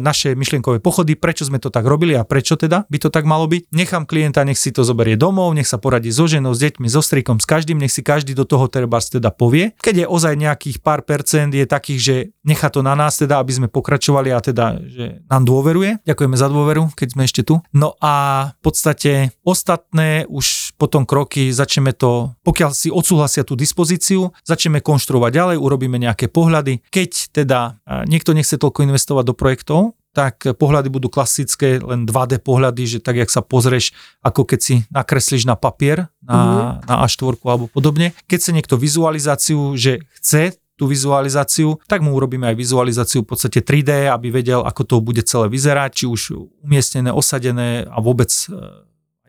naše 0.00 0.38
myšlienkové 0.38 0.78
pochody, 0.78 1.18
prečo 1.18 1.42
sme 1.42 1.58
to 1.58 1.68
tak 1.68 1.82
robili 1.82 2.14
a 2.14 2.22
prečo 2.22 2.54
teda 2.54 2.86
by 2.86 2.98
to 3.02 3.10
tak 3.10 3.26
malo 3.26 3.50
byť. 3.50 3.74
Nechám 3.74 4.06
klienta, 4.06 4.46
nech 4.46 4.56
si 4.56 4.70
to 4.70 4.86
zoberie 4.86 5.18
domov, 5.18 5.50
nech 5.52 5.66
sa 5.66 5.82
poradí 5.82 6.14
so 6.14 6.30
ženou, 6.30 6.54
s 6.54 6.62
deťmi, 6.62 6.86
so 6.86 7.02
strikom, 7.02 7.42
s 7.42 7.46
každým, 7.50 7.82
nech 7.82 7.90
si 7.90 8.06
každý 8.06 8.38
do 8.38 8.46
toho 8.46 8.70
trebárs 8.70 9.10
teda 9.10 9.34
povie. 9.34 9.74
Keď 9.82 10.04
je 10.04 10.06
ozaj 10.06 10.38
nejakých 10.38 10.78
pár 10.78 11.02
percent 11.02 11.50
je 11.50 11.66
takých, 11.66 12.00
že 12.00 12.16
nechá 12.46 12.70
to 12.70 12.86
na 12.86 12.94
nás 12.94 13.18
teda, 13.18 13.42
aby 13.42 13.50
sme 13.50 13.68
pokračovali 13.68 14.30
a 14.30 14.38
teda, 14.38 14.78
že 14.86 15.26
nám 15.26 15.42
dôveruje. 15.42 15.98
Ďakujeme 16.06 16.36
za 16.38 16.46
dôveru, 16.46 16.94
keď 16.94 17.08
sme 17.18 17.22
ešte 17.26 17.42
tu. 17.42 17.58
No 17.74 17.98
a 17.98 18.54
v 18.54 18.60
podstate 18.62 19.34
ostatné 19.42 20.28
už 20.30 20.76
potom 20.78 21.06
kroky 21.06 21.50
začneme 21.50 21.94
to, 21.94 22.34
pokiaľ 22.46 22.70
si 22.74 22.90
odsúhlasia 22.90 23.46
tú 23.46 23.54
dispozíciu, 23.58 24.30
začneme 24.42 24.82
konštruovať 24.82 25.30
ďalej, 25.32 25.56
urobíme 25.58 25.98
nejaké 25.98 26.26
pohľady. 26.30 26.82
Keď 26.90 27.10
teda 27.30 27.80
e, 27.86 28.10
niekto 28.10 28.34
nechce 28.34 28.58
toľko 28.58 28.86
investovať 28.86 29.24
do 29.24 29.34
projektov, 29.64 29.96
tak 30.14 30.46
pohľady 30.46 30.94
budú 30.94 31.10
klasické, 31.10 31.82
len 31.82 32.06
2D 32.06 32.38
pohľady, 32.38 32.86
že 32.86 32.98
tak, 33.02 33.18
jak 33.18 33.30
sa 33.34 33.42
pozrieš, 33.42 33.90
ako 34.22 34.46
keď 34.46 34.60
si 34.62 34.74
nakreslíš 34.94 35.42
na 35.42 35.58
papier, 35.58 36.06
na, 36.22 36.78
na 36.86 37.02
A4 37.02 37.34
alebo 37.42 37.66
podobne. 37.66 38.14
Keď 38.30 38.38
chce 38.38 38.52
niekto 38.54 38.78
vizualizáciu, 38.78 39.74
že 39.74 40.06
chce 40.14 40.54
tú 40.78 40.86
vizualizáciu, 40.86 41.82
tak 41.90 41.98
mu 41.98 42.14
urobíme 42.14 42.46
aj 42.46 42.54
vizualizáciu 42.54 43.26
v 43.26 43.34
podstate 43.34 43.58
3D, 43.58 44.06
aby 44.06 44.30
vedel, 44.30 44.62
ako 44.62 44.82
to 44.86 44.96
bude 45.02 45.22
celé 45.26 45.50
vyzerať, 45.50 45.90
či 45.90 46.04
už 46.06 46.20
umiestnené, 46.62 47.10
osadené 47.10 47.82
a 47.90 47.98
vôbec 47.98 48.30
e, 48.30 48.54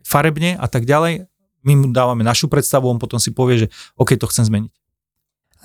farebne 0.06 0.54
a 0.54 0.66
tak 0.70 0.86
ďalej. 0.86 1.26
My 1.66 1.72
mu 1.74 1.90
dávame 1.90 2.22
našu 2.22 2.46
predstavu, 2.46 2.86
on 2.86 3.02
potom 3.02 3.18
si 3.18 3.34
povie, 3.34 3.66
že 3.66 3.68
OK, 3.98 4.14
to 4.14 4.30
chcem 4.30 4.46
zmeniť. 4.46 4.74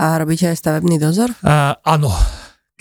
A 0.01 0.17
robíte 0.17 0.49
aj 0.49 0.57
stavebný 0.57 0.97
dozor? 0.97 1.29
Uh, 1.45 1.77
áno. 1.85 2.09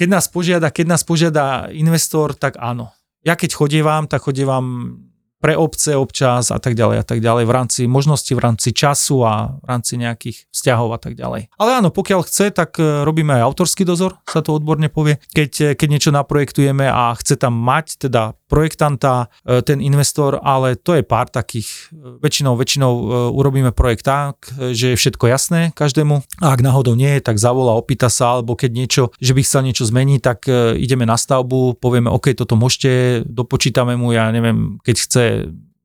Keď 0.01 0.09
nás 0.09 0.33
požiada, 0.33 0.73
keď 0.73 0.97
nás 0.97 1.05
požiada 1.05 1.69
investor, 1.77 2.33
tak 2.33 2.57
áno. 2.57 2.89
Ja 3.21 3.37
keď 3.37 3.53
chodievam, 3.53 4.09
tak 4.09 4.25
chodievam 4.25 4.97
pre 5.41 5.53
obce 5.53 5.93
občas 5.93 6.49
a 6.49 6.57
tak 6.57 6.73
ďalej 6.73 6.97
a 7.01 7.05
tak 7.05 7.21
ďalej 7.21 7.45
v 7.45 7.53
rámci 7.53 7.81
možnosti, 7.85 8.33
v 8.33 8.41
rámci 8.41 8.73
času 8.73 9.21
a 9.29 9.61
v 9.61 9.67
rámci 9.69 10.01
nejakých 10.01 10.49
vzťahov 10.49 10.97
a 10.97 10.99
tak 11.01 11.21
ďalej. 11.21 11.53
Ale 11.61 11.71
áno, 11.85 11.93
pokiaľ 11.93 12.25
chce, 12.25 12.49
tak 12.49 12.81
e, 12.81 13.05
robíme 13.05 13.37
aj 13.37 13.45
autorský 13.45 13.85
dozor, 13.85 14.17
sa 14.25 14.41
to 14.41 14.57
odborne 14.57 14.89
povie. 14.89 15.21
Keď, 15.37 15.53
e, 15.61 15.69
keď 15.77 15.89
niečo 15.93 16.11
naprojektujeme 16.17 16.89
a 16.89 17.13
chce 17.21 17.37
tam 17.37 17.57
mať 17.61 18.09
teda 18.09 18.40
projektanta, 18.51 19.31
e, 19.47 19.63
ten 19.63 19.79
investor, 19.79 20.43
ale 20.43 20.75
to 20.75 20.99
je 20.99 21.07
pár 21.07 21.31
takých, 21.31 21.95
e, 21.95 22.19
väčšinou, 22.19 22.59
väčšinou 22.59 22.93
e, 22.93 23.05
urobíme 23.31 23.71
projekt 23.71 24.11
tak, 24.11 24.51
že 24.75 24.93
je 24.93 24.99
všetko 24.99 25.31
jasné 25.31 25.71
každému. 25.79 26.43
A 26.43 26.47
ak 26.51 26.67
náhodou 26.67 26.99
nie 26.99 27.23
tak 27.23 27.39
zavolá, 27.39 27.79
opýta 27.79 28.11
sa, 28.11 28.35
alebo 28.35 28.59
keď 28.59 28.71
niečo, 28.75 29.03
že 29.23 29.31
by 29.31 29.41
chcel 29.47 29.63
niečo 29.63 29.87
zmeniť, 29.87 30.21
tak 30.21 30.51
ideme 30.75 31.07
na 31.07 31.15
stavbu, 31.15 31.79
povieme, 31.79 32.11
OK, 32.11 32.35
toto 32.35 32.59
môžete, 32.59 33.23
dopočítame 33.29 33.95
mu, 33.95 34.11
ja 34.11 34.33
neviem, 34.35 34.83
keď 34.83 34.97
chce 34.97 35.25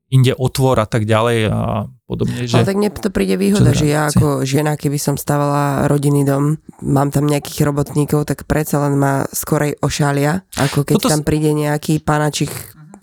inde 0.10 0.34
otvor 0.38 0.78
a 0.78 0.88
tak 0.88 1.10
ďalej 1.10 1.50
a 1.50 1.90
podobne. 2.06 2.46
Že... 2.46 2.62
Ale 2.62 2.70
tak 2.70 2.78
mne 2.78 2.90
to 2.94 3.10
príde 3.10 3.36
výhoda, 3.42 3.74
že 3.74 3.90
ja 3.90 4.08
ako 4.14 4.46
žena, 4.46 4.78
keby 4.78 5.02
som 5.02 5.18
stavala 5.18 5.90
rodinný 5.90 6.22
dom, 6.22 6.62
mám 6.86 7.10
tam 7.10 7.26
nejakých 7.26 7.66
robotníkov, 7.66 8.30
tak 8.30 8.46
predsa 8.46 8.86
len 8.86 8.96
ma 9.02 9.26
skorej 9.34 9.82
ošalia, 9.82 10.46
ako 10.62 10.86
keď 10.86 10.94
Toto 11.02 11.10
tam 11.10 11.26
príde 11.26 11.52
nejaký 11.58 12.00
panačik, 12.06 12.54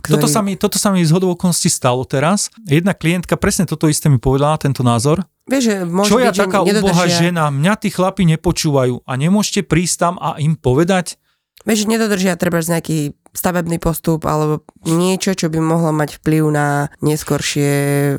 ktorý... 0.03 0.19
Toto 0.19 0.29
sa, 0.31 0.41
mi, 0.43 0.55
toto 0.59 0.79
sa 0.79 0.91
mi 0.91 1.03
z 1.03 1.15
okolností 1.15 1.71
stalo 1.71 2.03
teraz. 2.07 2.51
Jedna 2.67 2.95
klientka 2.95 3.38
presne 3.38 3.67
toto 3.67 3.87
isté 3.87 4.11
mi 4.11 4.19
povedala, 4.19 4.59
tento 4.59 4.83
názor. 4.83 5.23
Vieš, 5.47 5.62
že 5.62 5.77
môže 5.83 6.11
Čo 6.11 6.19
byť, 6.23 6.27
ja 6.27 6.33
taká 6.35 6.59
nedodržia- 6.62 7.19
žena, 7.31 7.45
mňa 7.51 7.75
tí 7.83 7.88
chlapi 7.91 8.23
nepočúvajú 8.31 9.03
a 9.03 9.12
nemôžete 9.19 9.67
prísť 9.67 9.95
tam 9.99 10.15
a 10.23 10.38
im 10.38 10.55
povedať, 10.55 11.19
Vieš, 11.62 11.87
nedodržia 11.87 12.35
treba 12.35 12.59
nejaký 12.59 13.15
stavebný 13.33 13.81
postup 13.81 14.29
alebo 14.29 14.61
niečo, 14.85 15.33
čo 15.33 15.49
by 15.49 15.59
mohlo 15.59 15.88
mať 15.90 16.21
vplyv 16.21 16.42
na 16.53 16.92
neskôršie 17.01 17.71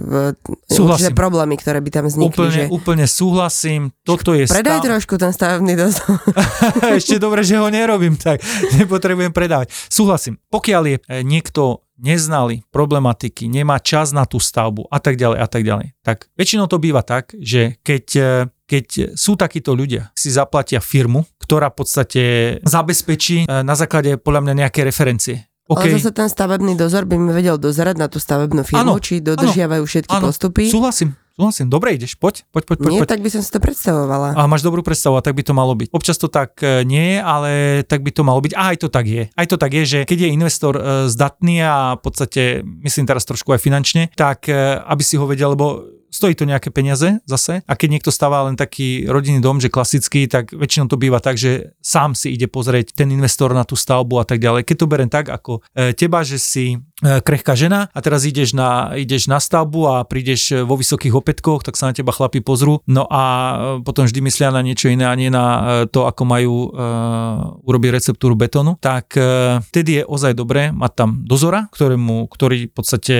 v- 0.01 0.33
Súhlasím. 0.65 1.13
problémy, 1.13 1.55
ktoré 1.55 1.79
by 1.79 1.89
tam 1.93 2.05
vznikli. 2.09 2.33
úplne, 2.33 2.51
že... 2.51 2.63
úplne 2.69 3.05
súhlasím, 3.05 3.81
toto 4.01 4.33
je 4.33 4.49
Predaj 4.49 4.81
stav... 4.81 4.87
trošku 4.89 5.13
ten 5.21 5.31
stavebný 5.31 5.73
dozor. 5.77 6.17
Ešte 6.97 7.21
dobre, 7.21 7.45
že 7.45 7.61
ho 7.61 7.69
nerobím, 7.69 8.17
tak 8.17 8.41
nepotrebujem 8.73 9.31
predávať. 9.31 9.69
Súhlasím, 9.87 10.41
pokiaľ 10.49 10.83
je 10.89 10.97
e, 10.97 11.01
niekto 11.21 11.85
neznali 11.93 12.65
problematiky, 12.73 13.47
nemá 13.47 13.77
čas 13.77 14.11
na 14.11 14.25
tú 14.25 14.41
stavbu 14.41 14.89
a 14.89 14.97
tak 14.97 15.15
ďalej 15.15 15.37
a 15.39 15.47
tak 15.47 15.61
ďalej, 15.63 15.87
tak 16.01 16.27
väčšinou 16.35 16.65
to 16.65 16.81
býva 16.81 17.05
tak, 17.05 17.31
že 17.37 17.77
keď, 17.85 18.05
e, 18.17 18.29
keď 18.65 18.85
sú 19.13 19.37
takíto 19.37 19.77
ľudia, 19.77 20.09
si 20.17 20.33
zaplatia 20.33 20.81
firmu, 20.81 21.23
ktorá 21.43 21.67
v 21.69 21.77
podstate 21.83 22.23
zabezpečí 22.63 23.43
e, 23.43 23.45
na 23.51 23.75
základe 23.75 24.15
podľa 24.15 24.47
mňa 24.47 24.53
nejaké 24.63 24.87
referencie. 24.87 25.51
Ale 25.63 25.95
OK, 25.95 25.95
zase 25.95 26.11
ten 26.11 26.27
stavebný 26.27 26.75
dozor 26.75 27.07
by 27.07 27.15
mi 27.15 27.31
vedel 27.31 27.55
dozerať 27.55 27.95
na 27.95 28.11
tú 28.11 28.19
stavebnú 28.19 28.67
firmu, 28.67 28.83
Áno, 28.83 28.99
či 28.99 29.23
dodržiavajú 29.23 29.83
všetky 29.87 30.11
áno, 30.11 30.27
postupy. 30.27 30.67
súhlasím, 30.67 31.15
súhlasím. 31.39 31.71
Dobre 31.71 31.95
ideš, 31.95 32.19
poď, 32.19 32.43
poď, 32.51 32.63
poď. 32.67 32.77
Nie, 32.91 32.99
poď. 32.99 33.15
tak 33.15 33.23
by 33.23 33.29
som 33.31 33.39
si 33.39 33.47
to 33.47 33.63
predstavovala. 33.63 34.35
A 34.35 34.43
máš 34.43 34.59
dobrú 34.59 34.83
predstavu, 34.83 35.15
a 35.15 35.23
tak 35.23 35.39
by 35.39 35.43
to 35.47 35.55
malo 35.55 35.71
byť. 35.71 35.87
Občas 35.95 36.19
to 36.19 36.27
tak 36.27 36.59
e, 36.59 36.83
nie 36.83 37.15
je, 37.15 37.17
ale 37.23 37.51
tak 37.87 38.03
by 38.03 38.11
to 38.11 38.27
malo 38.27 38.43
byť. 38.43 38.53
A 38.59 38.75
aj 38.75 38.77
to 38.83 38.87
tak 38.91 39.07
je. 39.07 39.23
Aj 39.31 39.47
to 39.47 39.55
tak 39.55 39.71
je, 39.71 39.83
že 39.87 39.99
keď 40.03 40.27
je 40.27 40.35
investor 40.35 40.73
e, 40.75 40.81
zdatný 41.07 41.63
a 41.63 41.95
v 41.95 42.01
podstate, 42.03 42.41
myslím 42.83 43.07
teraz 43.07 43.23
trošku 43.23 43.55
aj 43.55 43.63
finančne, 43.63 44.11
tak 44.19 44.51
aby 44.83 45.03
si 45.03 45.15
ho 45.15 45.23
vedel, 45.23 45.55
lebo 45.55 45.87
stojí 46.13 46.37
to 46.37 46.45
nejaké 46.45 46.69
peniaze 46.69 47.17
zase. 47.25 47.65
A 47.65 47.73
keď 47.73 47.89
niekto 47.97 48.11
stáva 48.13 48.45
len 48.45 48.53
taký 48.53 49.09
rodinný 49.09 49.41
dom, 49.41 49.57
že 49.57 49.73
klasický, 49.73 50.29
tak 50.29 50.53
väčšinou 50.53 50.85
to 50.85 51.01
býva 51.01 51.17
tak, 51.17 51.41
že 51.41 51.73
sám 51.81 52.13
si 52.13 52.37
ide 52.37 52.45
pozrieť 52.45 52.93
ten 52.93 53.09
investor 53.09 53.49
na 53.57 53.65
tú 53.65 53.73
stavbu 53.73 54.21
a 54.21 54.25
tak 54.29 54.37
ďalej. 54.37 54.69
Keď 54.69 54.77
to 54.77 54.85
berem 54.85 55.09
tak 55.09 55.33
ako 55.33 55.65
e, 55.73 55.97
teba, 55.97 56.21
že 56.21 56.37
si 56.37 56.77
e, 56.77 56.77
krehká 57.01 57.57
žena 57.57 57.89
a 57.89 57.99
teraz 58.05 58.29
ideš 58.29 58.53
na, 58.53 58.93
ideš 58.93 59.25
na 59.25 59.41
stavbu 59.41 59.89
a 59.89 59.95
prídeš 60.05 60.53
vo 60.61 60.77
vysokých 60.77 61.17
opätkoch, 61.17 61.65
tak 61.65 61.73
sa 61.73 61.89
na 61.89 61.97
teba 61.97 62.13
chlapi 62.13 62.45
pozrú. 62.45 62.85
No 62.85 63.09
a 63.09 63.23
e, 63.23 63.55
potom 63.81 64.05
vždy 64.05 64.21
myslia 64.21 64.53
na 64.53 64.61
niečo 64.61 64.93
iné 64.93 65.09
a 65.09 65.17
nie 65.17 65.33
na 65.33 65.45
e, 65.45 65.61
to, 65.89 66.05
ako 66.05 66.23
majú 66.27 66.55
uh, 66.69 67.63
urobiť 67.63 67.89
receptúru 67.95 68.35
betónu. 68.35 68.75
Tak 68.77 69.15
uh, 69.15 69.63
vtedy 69.71 70.01
je 70.01 70.03
ozaj 70.03 70.33
dobré 70.35 70.69
mať 70.69 70.91
tam 70.93 71.09
dozora, 71.23 71.71
ktorému, 71.71 72.27
ktorý 72.27 72.69
v 72.69 72.73
podstate 72.73 73.15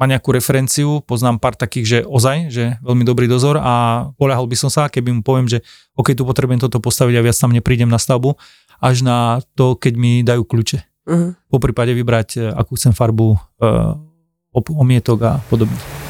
má 0.00 0.08
nejakú 0.08 0.32
referenciu, 0.32 1.04
poznám 1.04 1.36
pár 1.36 1.52
takých, 1.60 1.84
že 1.84 1.98
ozaj, 2.08 2.48
že 2.48 2.64
veľmi 2.80 3.04
dobrý 3.04 3.28
dozor 3.28 3.60
a 3.60 4.08
poľahol 4.16 4.48
by 4.48 4.56
som 4.56 4.72
sa, 4.72 4.88
keby 4.88 5.12
mu 5.12 5.20
poviem, 5.20 5.44
že 5.44 5.60
OK, 5.92 6.16
tu 6.16 6.24
potrebujem 6.24 6.56
toto 6.56 6.80
postaviť 6.80 7.20
a 7.20 7.24
viac 7.28 7.36
tam 7.36 7.52
neprídem 7.52 7.92
na 7.92 8.00
stavbu, 8.00 8.32
až 8.80 9.04
na 9.04 9.44
to, 9.52 9.76
keď 9.76 9.92
mi 10.00 10.24
dajú 10.24 10.48
kľúče. 10.48 10.80
Uh-huh. 11.04 11.36
Po 11.52 11.60
prípade 11.60 11.92
vybrať, 11.92 12.56
akú 12.56 12.80
chcem 12.80 12.96
farbu, 12.96 13.36
uh, 13.60 13.92
omietok 14.72 15.20
a 15.20 15.32
podobne. 15.52 16.09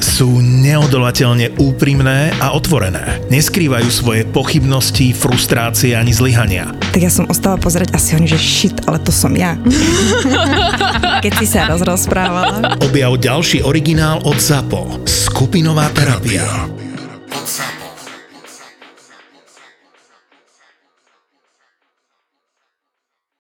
sú 0.00 0.40
neodolateľne 0.40 1.58
úprimné 1.60 2.32
a 2.40 2.54
otvorené. 2.54 3.22
Neskrývajú 3.30 3.88
svoje 3.90 4.22
pochybnosti, 4.26 5.14
frustrácie 5.14 5.94
ani 5.94 6.10
zlyhania. 6.14 6.72
Tak 6.94 7.00
ja 7.02 7.12
som 7.12 7.28
ostala 7.30 7.58
pozerať 7.60 7.94
asi 7.94 8.18
oni, 8.18 8.26
že 8.26 8.38
shit, 8.40 8.76
ale 8.86 8.98
to 9.02 9.12
som 9.12 9.34
ja. 9.34 9.54
Keď 11.24 11.32
si 11.38 11.46
sa 11.46 11.70
rozprávala. 11.70 12.78
Objav 12.82 13.18
ďalší 13.20 13.62
originál 13.62 14.22
od 14.24 14.38
ZAPO. 14.38 15.06
Skupinová 15.06 15.90
terapia. 15.92 16.46
Od 17.30 17.46
ZAPO. 17.46 17.83